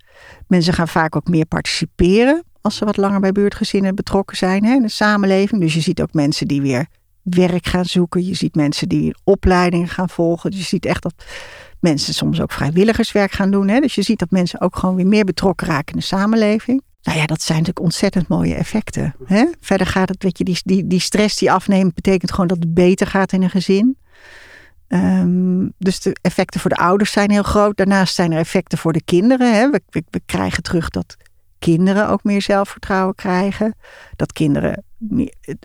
Mensen 0.47 0.73
gaan 0.73 0.89
vaak 0.89 1.17
ook 1.17 1.29
meer 1.29 1.47
participeren 1.47 2.43
als 2.61 2.77
ze 2.77 2.85
wat 2.85 2.97
langer 2.97 3.21
bij 3.21 3.33
buurtgezinnen 3.33 3.95
betrokken 3.95 4.37
zijn 4.37 4.65
hè, 4.65 4.75
in 4.75 4.83
de 4.83 4.89
samenleving. 4.89 5.61
Dus 5.61 5.75
je 5.75 5.81
ziet 5.81 6.03
ook 6.03 6.13
mensen 6.13 6.49
die 6.49 6.63
weer 6.63 6.87
werk 7.23 7.67
gaan 7.67 7.85
zoeken. 7.85 8.25
Je 8.25 8.35
ziet 8.35 8.55
mensen 8.55 8.89
die 8.89 9.15
opleidingen 9.25 9.89
gaan 9.89 10.09
volgen. 10.09 10.51
Dus 10.51 10.61
je 10.61 10.67
ziet 10.67 10.87
echt 10.87 11.03
dat 11.03 11.25
mensen 11.83 12.15
soms 12.15 12.41
ook 12.41 12.53
vrijwilligerswerk 12.53 13.33
gaan 13.33 13.51
doen. 13.51 13.69
Hè? 13.69 13.81
Dus 13.81 13.95
je 13.95 14.03
ziet 14.03 14.19
dat 14.19 14.31
mensen 14.31 14.61
ook 14.61 14.77
gewoon 14.77 14.95
weer 14.95 15.07
meer 15.07 15.25
betrokken 15.25 15.67
raken 15.67 15.95
in 15.95 15.99
de 15.99 16.05
samenleving. 16.05 16.83
Nou 17.03 17.19
ja, 17.19 17.27
dat 17.27 17.43
zijn 17.43 17.59
natuurlijk 17.59 17.85
ontzettend 17.85 18.29
mooie 18.29 18.55
effecten. 18.55 19.15
Hè? 19.25 19.47
Verder 19.61 19.87
gaat 19.87 20.09
het, 20.09 20.23
weet 20.23 20.39
je, 20.39 20.45
die, 20.45 20.61
die, 20.65 20.87
die 20.87 21.01
stress 21.01 21.39
die 21.39 21.53
afneemt, 21.53 21.95
betekent 21.95 22.31
gewoon 22.31 22.47
dat 22.47 22.59
het 22.59 22.75
beter 22.75 23.07
gaat 23.07 23.33
in 23.33 23.43
een 23.43 23.51
gezin. 23.51 23.97
Um, 24.89 25.73
dus 25.79 26.01
de 26.01 26.17
effecten 26.21 26.61
voor 26.61 26.71
de 26.71 26.77
ouders 26.77 27.13
zijn 27.13 27.31
heel 27.31 27.43
groot. 27.43 27.77
Daarnaast 27.77 28.15
zijn 28.15 28.33
er 28.33 28.39
effecten 28.39 28.79
voor 28.79 28.93
de 28.93 29.03
kinderen. 29.05 29.55
Hè? 29.55 29.71
We, 29.71 29.83
we 30.11 30.21
krijgen 30.27 30.63
terug 30.63 30.89
dat 30.91 31.17
kinderen 31.63 32.09
ook 32.09 32.25
meer 32.25 32.43
zelfvertrouwen 32.43 33.15
krijgen. 33.15 33.75
Dat 34.17 34.33
kinderen 34.33 34.85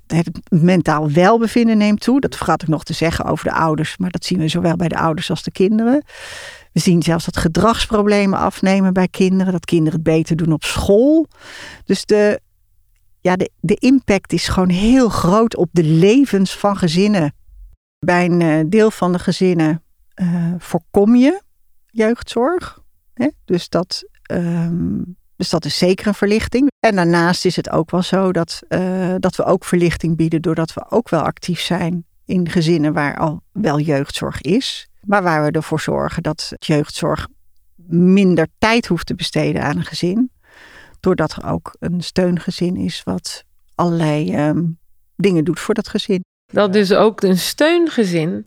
het 0.08 0.30
mentaal 0.50 1.12
welbevinden 1.12 1.78
neemt 1.78 2.02
toe. 2.02 2.20
Dat 2.20 2.36
vergat 2.36 2.62
ik 2.62 2.68
nog 2.68 2.84
te 2.84 2.94
zeggen 2.94 3.26
over 3.26 3.46
de 3.46 3.54
ouders, 3.54 3.98
maar 3.98 4.10
dat 4.10 4.26
zien 4.26 4.40
we 4.40 4.48
zowel 4.48 4.76
bij 4.76 4.88
de 4.88 4.98
ouders 4.98 5.30
als 5.30 5.44
de 5.44 5.52
kinderen. 5.52 6.04
We 6.72 6.80
zien 6.80 7.04
zelfs 7.04 7.26
dat 7.26 7.38
gedragsproblemen 7.38 8.40
afnemen 8.40 8.94
bij 8.94 9.08
kinderen, 9.08 9.52
dat 9.52 9.66
kinderen 9.66 9.94
het 9.94 10.04
beter 10.04 10.36
doen 10.36 10.54
op 10.54 10.64
school. 10.64 11.28
Dus 11.86 12.06
de, 12.06 12.40
ja, 13.22 13.36
de, 13.36 13.50
de 13.60 13.76
impact 13.76 14.34
is 14.34 14.48
gewoon 14.48 14.70
heel 14.70 15.10
groot 15.10 15.56
op 15.56 15.70
de 15.72 15.84
levens 15.84 16.58
van 16.58 16.78
gezinnen. 16.78 17.34
Bij 18.00 18.26
een 18.26 18.42
eh, 18.42 18.64
deel 18.68 18.92
van 18.92 19.12
de 19.12 19.20
gezinnen 19.20 19.84
uh, 20.16 20.54
voorkom 20.58 21.16
je 21.16 21.42
jeugdzorg. 21.86 22.82
Hè? 23.14 23.28
Dus, 23.46 23.70
dat, 23.70 24.04
um, 24.32 25.18
dus 25.38 25.50
dat 25.50 25.66
is 25.66 25.78
zeker 25.78 26.08
een 26.08 26.14
verlichting. 26.14 26.68
En 26.80 26.96
daarnaast 26.96 27.46
is 27.46 27.56
het 27.56 27.70
ook 27.70 27.92
wel 27.92 28.02
zo 28.02 28.32
dat, 28.32 28.62
uh, 28.70 29.16
dat 29.18 29.36
we 29.36 29.44
ook 29.44 29.66
verlichting 29.66 30.18
bieden 30.18 30.42
doordat 30.42 30.74
we 30.74 30.86
ook 30.90 31.10
wel 31.10 31.22
actief 31.22 31.60
zijn 31.60 32.06
in 32.26 32.50
gezinnen 32.50 32.94
waar 32.94 33.18
al 33.18 33.42
wel 33.52 33.80
jeugdzorg 33.80 34.42
is. 34.42 34.88
Maar 35.02 35.24
waar 35.24 35.46
we 35.46 35.52
ervoor 35.52 35.80
zorgen 35.80 36.24
dat 36.24 36.52
jeugdzorg 36.60 37.28
minder 37.88 38.48
tijd 38.58 38.88
hoeft 38.88 39.06
te 39.06 39.16
besteden 39.16 39.64
aan 39.64 39.78
een 39.78 39.86
gezin. 39.86 40.32
Doordat 41.00 41.32
er 41.32 41.46
ook 41.50 41.76
een 41.80 42.02
steungezin 42.02 42.76
is 42.76 43.04
wat 43.04 43.44
allerlei 43.76 44.48
um, 44.48 44.78
dingen 45.16 45.44
doet 45.44 45.60
voor 45.60 45.74
dat 45.74 45.88
gezin. 45.88 46.24
Dat 46.46 46.74
dus 46.74 46.94
ook 46.94 47.22
een 47.22 47.38
steungezin 47.38 48.46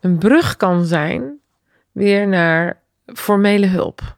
een 0.00 0.18
brug 0.18 0.56
kan 0.56 0.84
zijn 0.84 1.38
weer 1.92 2.28
naar 2.28 2.82
formele 3.04 3.66
hulp. 3.66 4.15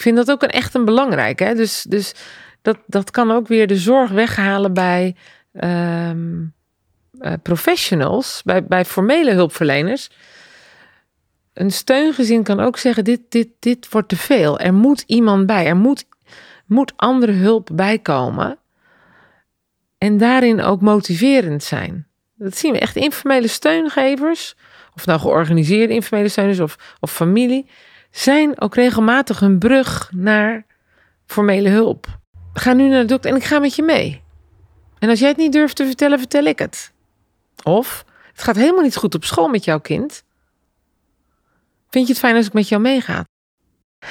Ik 0.00 0.06
vind 0.06 0.16
dat 0.16 0.30
ook 0.30 0.42
een, 0.42 0.48
echt 0.48 0.74
een 0.74 0.84
belangrijke. 0.84 1.54
Dus, 1.54 1.82
dus 1.82 2.14
dat, 2.62 2.78
dat 2.86 3.10
kan 3.10 3.30
ook 3.30 3.48
weer 3.48 3.66
de 3.66 3.76
zorg 3.76 4.10
weghalen 4.10 4.72
bij 4.72 5.16
um, 5.52 6.54
uh, 7.20 7.32
professionals, 7.42 8.42
bij, 8.44 8.64
bij 8.64 8.84
formele 8.84 9.32
hulpverleners. 9.32 10.10
Een 11.52 11.70
steungezin 11.70 12.42
kan 12.42 12.60
ook 12.60 12.76
zeggen: 12.76 13.04
dit, 13.04 13.20
dit, 13.28 13.48
dit 13.58 13.88
wordt 13.90 14.08
te 14.08 14.16
veel. 14.16 14.58
Er 14.58 14.74
moet 14.74 15.04
iemand 15.06 15.46
bij. 15.46 15.66
Er 15.66 15.76
moet, 15.76 16.04
moet 16.66 16.92
andere 16.96 17.32
hulp 17.32 17.68
bijkomen. 17.72 18.58
En 19.98 20.18
daarin 20.18 20.60
ook 20.60 20.80
motiverend 20.80 21.62
zijn. 21.62 22.06
Dat 22.34 22.56
zien 22.56 22.72
we 22.72 22.78
echt 22.78 22.96
informele 22.96 23.48
steungevers, 23.48 24.56
of 24.94 25.06
nou 25.06 25.20
georganiseerde 25.20 25.94
informele 25.94 26.28
steuners 26.28 26.60
of, 26.60 26.96
of 27.00 27.12
familie, 27.12 27.66
zijn 28.10 28.60
ook 28.60 28.74
regelmatig 28.74 29.40
een 29.40 29.58
brug 29.58 30.10
naar 30.14 30.66
formele 31.26 31.68
hulp. 31.68 32.06
Ga 32.52 32.72
nu 32.72 32.88
naar 32.88 33.00
de 33.00 33.06
dokter 33.06 33.30
en 33.30 33.36
ik 33.36 33.44
ga 33.44 33.58
met 33.58 33.74
je 33.74 33.82
mee. 33.82 34.22
En 34.98 35.08
als 35.08 35.18
jij 35.18 35.28
het 35.28 35.36
niet 35.36 35.52
durft 35.52 35.76
te 35.76 35.86
vertellen, 35.86 36.18
vertel 36.18 36.44
ik 36.44 36.58
het. 36.58 36.92
Of 37.62 38.04
het 38.32 38.42
gaat 38.42 38.56
helemaal 38.56 38.82
niet 38.82 38.96
goed 38.96 39.14
op 39.14 39.24
school 39.24 39.48
met 39.48 39.64
jouw 39.64 39.80
kind. 39.80 40.24
Vind 41.88 42.06
je 42.06 42.12
het 42.12 42.22
fijn 42.22 42.36
als 42.36 42.46
ik 42.46 42.52
met 42.52 42.68
jou 42.68 42.82
meega? 42.82 43.24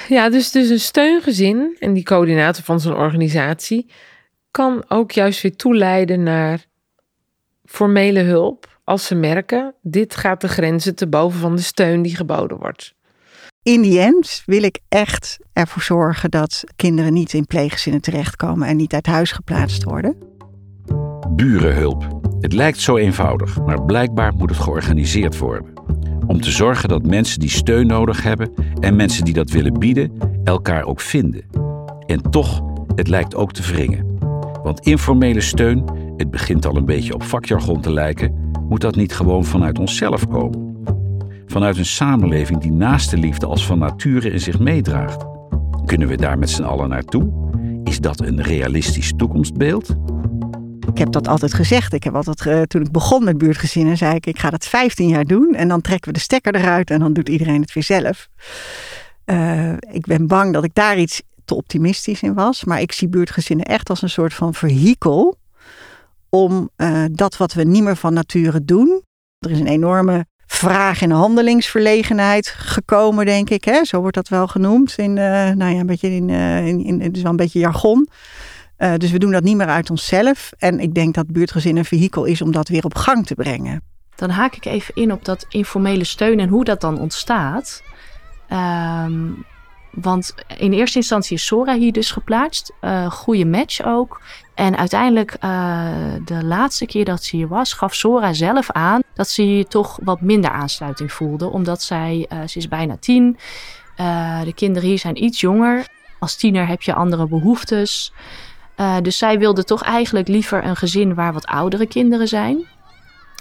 Ja, 0.08 0.30
dus, 0.30 0.52
dus 0.52 0.70
een 0.70 0.80
steungezin 0.80 1.76
en 1.80 1.94
die 1.94 2.04
coördinator 2.04 2.64
van 2.64 2.80
zo'n 2.80 2.96
organisatie 2.96 3.92
kan 4.52 4.84
ook 4.88 5.12
juist 5.12 5.42
weer 5.42 5.56
toeleiden 5.56 6.24
naar 6.24 6.66
formele 7.66 8.20
hulp 8.20 8.80
als 8.84 9.06
ze 9.06 9.16
merken, 9.16 9.76
dit 9.82 10.16
gaat 10.16 10.42
de 10.42 10.48
grenzen 10.48 10.96
te 10.96 11.08
boven 11.08 11.40
van 11.40 11.56
de 11.56 11.62
steun 11.62 12.02
die 12.02 12.16
geboden 12.16 12.58
wordt. 12.58 12.96
In 13.64 13.82
die 13.82 14.00
end 14.00 14.44
wil 14.46 14.64
ik 14.64 14.80
echt 14.88 15.40
ervoor 15.54 15.82
zorgen 15.82 16.32
dat 16.32 16.64
kinderen 16.76 17.14
niet 17.14 17.34
in 17.34 17.46
pleeggezinnen 17.46 18.02
terechtkomen 18.02 18.68
en 18.68 18.78
niet 18.78 18.94
uit 18.94 19.06
huis 19.06 19.32
geplaatst 19.32 19.84
worden. 19.84 20.18
Burenhulp. 21.30 22.20
Het 22.40 22.54
lijkt 22.54 22.80
zo 22.80 22.98
eenvoudig, 22.98 23.62
maar 23.66 23.86
blijkbaar 23.86 24.34
moet 24.34 24.50
het 24.50 24.60
georganiseerd 24.60 25.38
worden. 25.38 25.74
Om 26.28 26.42
te 26.42 26.52
zorgen 26.52 26.90
dat 26.90 27.06
mensen 27.06 27.40
die 27.40 27.50
steun 27.50 27.88
nodig 27.88 28.24
hebben 28.24 28.54
en 28.80 28.96
mensen 28.96 29.26
die 29.26 29.34
dat 29.34 29.50
willen 29.50 29.80
bieden, 29.80 30.18
elkaar 30.44 30.84
ook 30.84 31.02
vinden. 31.02 31.46
En 32.06 32.22
toch, 32.22 32.62
het 32.96 33.08
lijkt 33.08 33.36
ook 33.36 33.52
te 33.54 33.62
wringen. 33.62 34.18
Want 34.64 34.80
informele 34.80 35.42
steun 35.42 35.84
het 36.18 36.32
begint 36.32 36.66
al 36.66 36.76
een 36.76 36.86
beetje 36.86 37.14
op 37.14 37.24
vakjargon 37.24 37.82
te 37.82 37.92
lijken, 37.92 38.52
moet 38.70 38.82
dat 38.82 38.96
niet 38.96 39.14
gewoon 39.14 39.46
vanuit 39.46 39.80
onszelf 39.80 40.28
komen? 40.28 40.69
Vanuit 41.52 41.78
een 41.78 41.86
samenleving 41.86 42.62
die 42.62 42.72
naast 42.72 43.10
de 43.10 43.18
liefde 43.18 43.46
als 43.46 43.66
van 43.66 43.80
nature 43.80 44.32
in 44.32 44.40
zich 44.40 44.60
meedraagt. 44.60 45.26
Kunnen 45.86 46.08
we 46.08 46.18
daar 46.18 46.40
met 46.40 46.50
z'n 46.50 46.64
allen 46.64 46.90
naartoe? 46.90 47.50
Is 47.84 48.00
dat 48.00 48.20
een 48.20 48.42
realistisch 48.42 49.14
toekomstbeeld? 49.18 49.96
Ik 50.92 50.98
heb 50.98 51.12
dat 51.12 51.28
altijd 51.28 51.54
gezegd. 51.54 51.94
Ik 51.94 52.04
heb 52.04 52.16
altijd, 52.16 52.46
uh, 52.46 52.62
toen 52.62 52.82
ik 52.82 52.92
begon 52.92 53.24
met 53.24 53.38
buurtgezinnen, 53.38 53.98
zei 53.98 54.16
ik: 54.16 54.26
ik 54.26 54.40
ga 54.40 54.50
dat 54.50 54.66
15 54.66 55.08
jaar 55.08 55.26
doen 55.26 55.56
en 55.56 55.68
dan 55.68 55.82
trekken 55.82 56.08
we 56.08 56.18
de 56.18 56.24
stekker 56.24 56.56
eruit 56.56 56.90
en 56.90 57.00
dan 57.00 57.14
doet 57.14 57.30
iedereen 57.30 57.62
het 57.62 57.74
weer 57.74 57.84
zelf. 57.84 58.30
Uh, 59.26 59.74
ik 59.74 60.06
ben 60.06 60.28
bang 60.28 60.54
dat 60.54 60.64
ik 60.64 60.74
daar 60.74 61.00
iets 61.00 61.22
te 61.46 61.56
optimistisch 61.56 62.22
in 62.22 62.34
was, 62.34 62.64
maar 62.64 62.82
ik 62.82 62.92
zie 62.92 63.08
buurtgezinnen 63.08 63.66
echt 63.66 63.90
als 63.90 64.02
een 64.02 64.10
soort 64.10 64.34
van 64.34 64.54
vehikel 64.54 65.38
om 66.30 66.70
uh, 66.78 67.04
dat 67.12 67.38
wat 67.38 67.54
we 67.54 67.64
niet 67.64 67.84
meer 67.84 67.96
van 67.96 68.14
nature 68.14 68.66
doen. 68.66 69.04
Er 69.40 69.52
is 69.52 69.60
een 69.60 69.68
enorme 69.68 70.26
vraag 70.52 71.02
en 71.02 71.12
handelingsverlegenheid 71.12 72.48
gekomen, 72.48 73.26
denk 73.26 73.50
ik. 73.50 73.64
Hè? 73.64 73.84
Zo 73.84 74.00
wordt 74.00 74.16
dat 74.16 74.28
wel 74.28 74.48
genoemd. 74.48 74.94
In, 74.98 75.10
uh, 75.10 75.50
nou 75.50 75.74
ja, 75.74 75.80
een 75.80 75.86
beetje 75.86 76.12
in, 76.12 76.30
uh, 76.30 76.68
in, 76.68 76.84
in, 76.84 77.02
het 77.02 77.16
is 77.16 77.22
wel 77.22 77.32
een 77.32 77.38
beetje 77.38 77.60
jargon. 77.60 78.10
dus 78.98 79.12
we 79.12 79.20
doen 79.20 79.32
dat 79.32 79.44
niet 79.44 79.56
meer 79.56 79.68
uit 79.68 79.90
onszelf. 79.90 80.52
En 80.58 80.80
ik 80.80 80.94
denk 80.94 81.14
dat 81.14 81.28
buurtgezin 81.28 81.78
een 81.78 81.86
vehikel 81.86 82.26
is 82.26 82.42
om 82.42 82.52
dat 82.52 82.68
weer 82.68 82.84
op 82.84 82.96
gang 82.96 83.26
te 83.26 83.36
brengen. 83.36 83.82
Dan 84.16 84.30
haak 84.30 84.56
ik 84.56 84.66
even 84.66 84.96
in 84.96 85.12
op 85.12 85.26
dat 85.26 85.46
informele 85.50 86.04
steun 86.04 86.40
en 86.40 86.50
hoe 86.50 86.64
dat 86.64 86.82
dan 86.82 87.00
ontstaat. 87.00 87.84
Um, 88.52 89.46
want 89.92 90.34
in 90.58 90.74
eerste 90.74 90.98
instantie 90.98 91.36
is 91.36 91.46
Sora 91.46 91.78
hier 91.78 91.92
dus 91.92 92.12
geplaatst. 92.12 92.74
Goede 93.10 93.46
match 93.46 93.86
ook. 93.86 94.22
En 94.60 94.78
uiteindelijk, 94.78 95.38
uh, 95.44 95.88
de 96.26 96.46
laatste 96.46 96.86
keer 96.86 97.06
dat 97.06 97.24
ze 97.24 97.36
hier 97.36 97.48
was, 97.48 97.74
gaf 97.74 97.96
Sora 97.96 98.34
zelf 98.34 98.72
aan 98.72 99.02
dat 99.14 99.30
ze 99.30 99.66
toch 99.68 100.00
wat 100.04 100.22
minder 100.22 100.52
aansluiting 100.52 101.12
voelde. 101.12 101.50
Omdat 101.50 101.82
zij, 101.82 102.26
uh, 102.34 102.40
ze 102.48 102.58
is 102.58 102.68
bijna 102.68 102.98
tien. 103.00 103.38
de 104.44 104.54
kinderen 104.56 104.90
hier 104.90 105.00
zijn 105.00 105.24
iets 105.24 105.40
jonger. 105.40 105.88
Als 106.20 106.36
tiener 106.36 106.68
heb 106.68 106.82
je 106.82 106.94
andere 106.94 107.28
behoeftes. 107.28 108.14
dus 109.02 109.18
zij 109.18 109.40
wilde 109.40 109.64
toch 109.64 109.84
eigenlijk 109.84 110.28
liever 110.28 110.64
een 110.66 110.76
gezin 110.76 111.14
waar 111.14 111.34
wat 111.34 111.46
oudere 111.46 111.88
kinderen 111.88 112.28
zijn. 112.28 112.66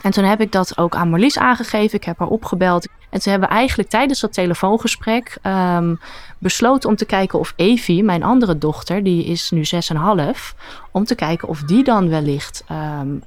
En 0.02 0.10
toen 0.10 0.24
heb 0.24 0.40
ik 0.40 0.52
dat 0.52 0.78
ook 0.78 0.94
aan 0.94 1.10
Marlies 1.10 1.38
aangegeven. 1.38 1.98
Ik 1.98 2.04
heb 2.04 2.18
haar 2.18 2.28
opgebeld. 2.28 2.86
En 3.10 3.20
toen 3.20 3.30
hebben 3.30 3.48
we 3.48 3.54
eigenlijk 3.54 3.88
tijdens 3.88 4.20
dat 4.20 4.32
telefoongesprek 4.32 5.38
um, 5.42 6.00
besloten 6.38 6.88
om 6.88 6.96
te 6.96 7.04
kijken 7.04 7.38
of 7.38 7.52
Evie, 7.56 8.02
mijn 8.04 8.22
andere 8.22 8.58
dochter, 8.58 9.02
die 9.02 9.24
is 9.24 9.50
nu 9.50 9.62
6,5, 9.64 10.56
om 10.92 11.04
te 11.04 11.14
kijken 11.14 11.48
of 11.48 11.62
die 11.62 11.84
dan 11.84 12.08
wellicht 12.08 12.64
um, 13.00 13.22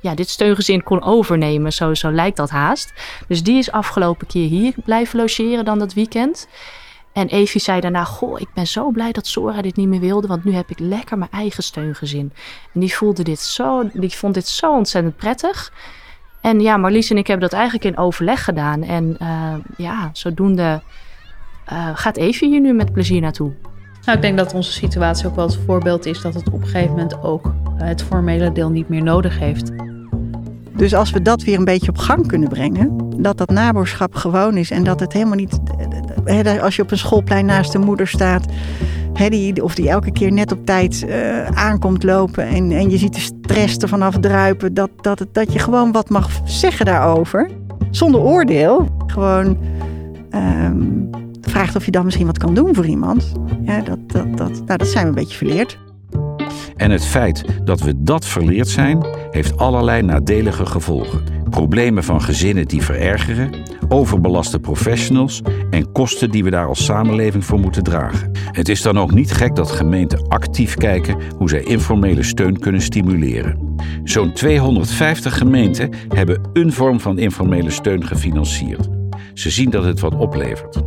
ja, 0.00 0.14
dit 0.14 0.28
steungezin 0.28 0.82
kon 0.82 1.02
overnemen. 1.02 1.72
Zo, 1.72 1.94
zo 1.94 2.10
lijkt 2.10 2.36
dat 2.36 2.50
haast. 2.50 2.92
Dus 3.28 3.42
die 3.42 3.58
is 3.58 3.72
afgelopen 3.72 4.26
keer 4.26 4.48
hier 4.48 4.74
blijven 4.84 5.18
logeren 5.18 5.64
dan 5.64 5.78
dat 5.78 5.94
weekend. 5.94 6.48
En 7.12 7.28
Evie 7.28 7.60
zei 7.60 7.80
daarna: 7.80 8.04
Goh, 8.04 8.40
ik 8.40 8.48
ben 8.54 8.66
zo 8.66 8.90
blij 8.90 9.12
dat 9.12 9.26
Sora 9.26 9.62
dit 9.62 9.76
niet 9.76 9.88
meer 9.88 10.00
wilde, 10.00 10.26
want 10.26 10.44
nu 10.44 10.52
heb 10.52 10.70
ik 10.70 10.78
lekker 10.78 11.18
mijn 11.18 11.30
eigen 11.30 11.62
steungezin. 11.62 12.32
En 12.74 12.80
die 12.80 12.94
voelde 12.94 13.22
dit 13.22 13.40
zo, 13.40 13.90
die 13.92 14.16
vond 14.16 14.34
dit 14.34 14.48
zo 14.48 14.72
ontzettend 14.72 15.16
prettig. 15.16 15.72
En 16.46 16.60
ja, 16.60 16.76
Marlies 16.76 17.10
en 17.10 17.16
ik 17.16 17.26
hebben 17.26 17.48
dat 17.48 17.58
eigenlijk 17.58 17.84
in 17.84 17.98
overleg 17.98 18.44
gedaan. 18.44 18.82
En 18.82 19.16
uh, 19.22 19.54
ja, 19.76 20.10
zodoende 20.12 20.82
uh, 21.72 21.88
gaat 21.94 22.16
Evie 22.16 22.48
hier 22.48 22.60
nu 22.60 22.72
met 22.72 22.92
plezier 22.92 23.20
naartoe. 23.20 23.52
Nou, 24.04 24.16
ik 24.16 24.22
denk 24.22 24.36
dat 24.36 24.54
onze 24.54 24.72
situatie 24.72 25.26
ook 25.26 25.34
wel 25.34 25.46
het 25.46 25.58
voorbeeld 25.66 26.06
is 26.06 26.20
dat 26.20 26.34
het 26.34 26.46
op 26.46 26.60
een 26.60 26.66
gegeven 26.66 26.90
moment 26.90 27.22
ook 27.22 27.46
uh, 27.46 27.52
het 27.76 28.02
formele 28.02 28.52
deel 28.52 28.70
niet 28.70 28.88
meer 28.88 29.02
nodig 29.02 29.38
heeft. 29.38 29.72
Dus 30.76 30.94
als 30.94 31.10
we 31.10 31.22
dat 31.22 31.42
weer 31.42 31.58
een 31.58 31.64
beetje 31.64 31.90
op 31.90 31.98
gang 31.98 32.26
kunnen 32.26 32.48
brengen, 32.48 33.14
dat 33.22 33.38
dat 33.38 33.50
naboerschap 33.50 34.14
gewoon 34.14 34.56
is 34.56 34.70
en 34.70 34.84
dat 34.84 35.00
het 35.00 35.12
helemaal 35.12 35.36
niet. 35.36 35.60
Als 36.60 36.76
je 36.76 36.82
op 36.82 36.90
een 36.90 36.98
schoolplein 36.98 37.46
naast 37.46 37.72
de 37.72 37.78
moeder 37.78 38.08
staat, 38.08 38.46
die, 39.16 39.62
of 39.62 39.74
die 39.74 39.88
elke 39.88 40.12
keer 40.12 40.32
net 40.32 40.52
op 40.52 40.66
tijd 40.66 41.04
uh, 41.08 41.46
aankomt 41.46 42.02
lopen 42.02 42.46
en, 42.46 42.70
en 42.70 42.90
je 42.90 42.98
ziet 42.98 43.14
de 43.14 43.20
stress 43.20 43.76
er 43.76 43.88
vanaf 43.88 44.18
druipen, 44.18 44.74
dat, 44.74 44.90
dat, 45.00 45.26
dat 45.32 45.52
je 45.52 45.58
gewoon 45.58 45.92
wat 45.92 46.08
mag 46.08 46.30
zeggen 46.44 46.86
daarover. 46.86 47.50
Zonder 47.90 48.20
oordeel. 48.20 48.88
Gewoon 49.06 49.58
um, 50.34 51.10
vraagt 51.40 51.76
of 51.76 51.84
je 51.84 51.90
dan 51.90 52.04
misschien 52.04 52.26
wat 52.26 52.38
kan 52.38 52.54
doen 52.54 52.74
voor 52.74 52.86
iemand. 52.86 53.32
Ja, 53.62 53.80
dat, 53.80 53.98
dat, 54.06 54.36
dat, 54.36 54.50
nou, 54.66 54.78
dat 54.78 54.88
zijn 54.88 55.02
we 55.02 55.08
een 55.08 55.14
beetje 55.14 55.36
verleerd. 55.36 55.78
En 56.76 56.90
het 56.90 57.04
feit 57.04 57.44
dat 57.64 57.80
we 57.80 58.02
dat 58.02 58.26
verleerd 58.26 58.68
zijn, 58.68 59.06
heeft 59.30 59.56
allerlei 59.56 60.02
nadelige 60.02 60.66
gevolgen. 60.66 61.22
Problemen 61.50 62.04
van 62.04 62.22
gezinnen 62.22 62.68
die 62.68 62.82
verergeren, 62.82 63.50
overbelaste 63.88 64.60
professionals 64.60 65.42
en 65.70 65.92
kosten 65.92 66.30
die 66.30 66.44
we 66.44 66.50
daar 66.50 66.66
als 66.66 66.84
samenleving 66.84 67.44
voor 67.44 67.58
moeten 67.58 67.82
dragen. 67.82 68.30
Het 68.50 68.68
is 68.68 68.82
dan 68.82 68.98
ook 68.98 69.12
niet 69.12 69.32
gek 69.32 69.54
dat 69.54 69.70
gemeenten 69.70 70.28
actief 70.28 70.74
kijken 70.74 71.16
hoe 71.36 71.48
zij 71.48 71.62
informele 71.62 72.22
steun 72.22 72.58
kunnen 72.58 72.80
stimuleren. 72.80 73.76
Zo'n 74.04 74.32
250 74.32 75.38
gemeenten 75.38 75.90
hebben 76.08 76.40
een 76.52 76.72
vorm 76.72 77.00
van 77.00 77.18
informele 77.18 77.70
steun 77.70 78.06
gefinancierd. 78.06 78.88
Ze 79.34 79.50
zien 79.50 79.70
dat 79.70 79.84
het 79.84 80.00
wat 80.00 80.16
oplevert. 80.16 80.85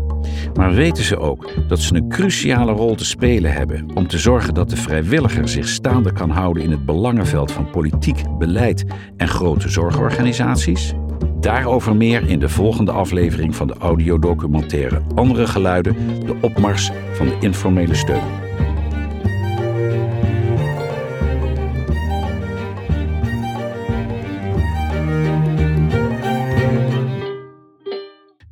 Maar 0.60 0.74
weten 0.74 1.04
ze 1.04 1.18
ook 1.18 1.52
dat 1.68 1.80
ze 1.80 1.96
een 1.96 2.10
cruciale 2.10 2.72
rol 2.72 2.96
te 2.96 3.06
spelen 3.06 3.54
hebben 3.54 3.86
om 3.94 4.08
te 4.08 4.18
zorgen 4.18 4.54
dat 4.54 4.70
de 4.70 4.76
vrijwilliger 4.76 5.48
zich 5.48 5.68
staande 5.68 6.14
kan 6.14 6.30
houden 6.30 6.64
in 6.64 6.72
het 6.72 6.86
belangenveld 6.86 7.52
van 7.52 7.70
politiek, 7.70 8.24
beleid 8.38 8.86
en 9.18 9.28
grote 9.28 9.70
zorgorganisaties? 9.70 10.94
Daarover 11.40 11.96
meer 11.96 12.30
in 12.30 12.40
de 12.40 12.50
volgende 12.50 12.92
aflevering 12.92 13.56
van 13.56 13.68
de 13.68 13.76
audiodocumentaire 13.80 15.02
Andere 15.16 15.48
Geluiden, 15.48 15.96
de 16.26 16.36
opmars 16.42 16.92
van 17.14 17.28
de 17.28 17.38
informele 17.40 17.96
steun. 17.96 18.39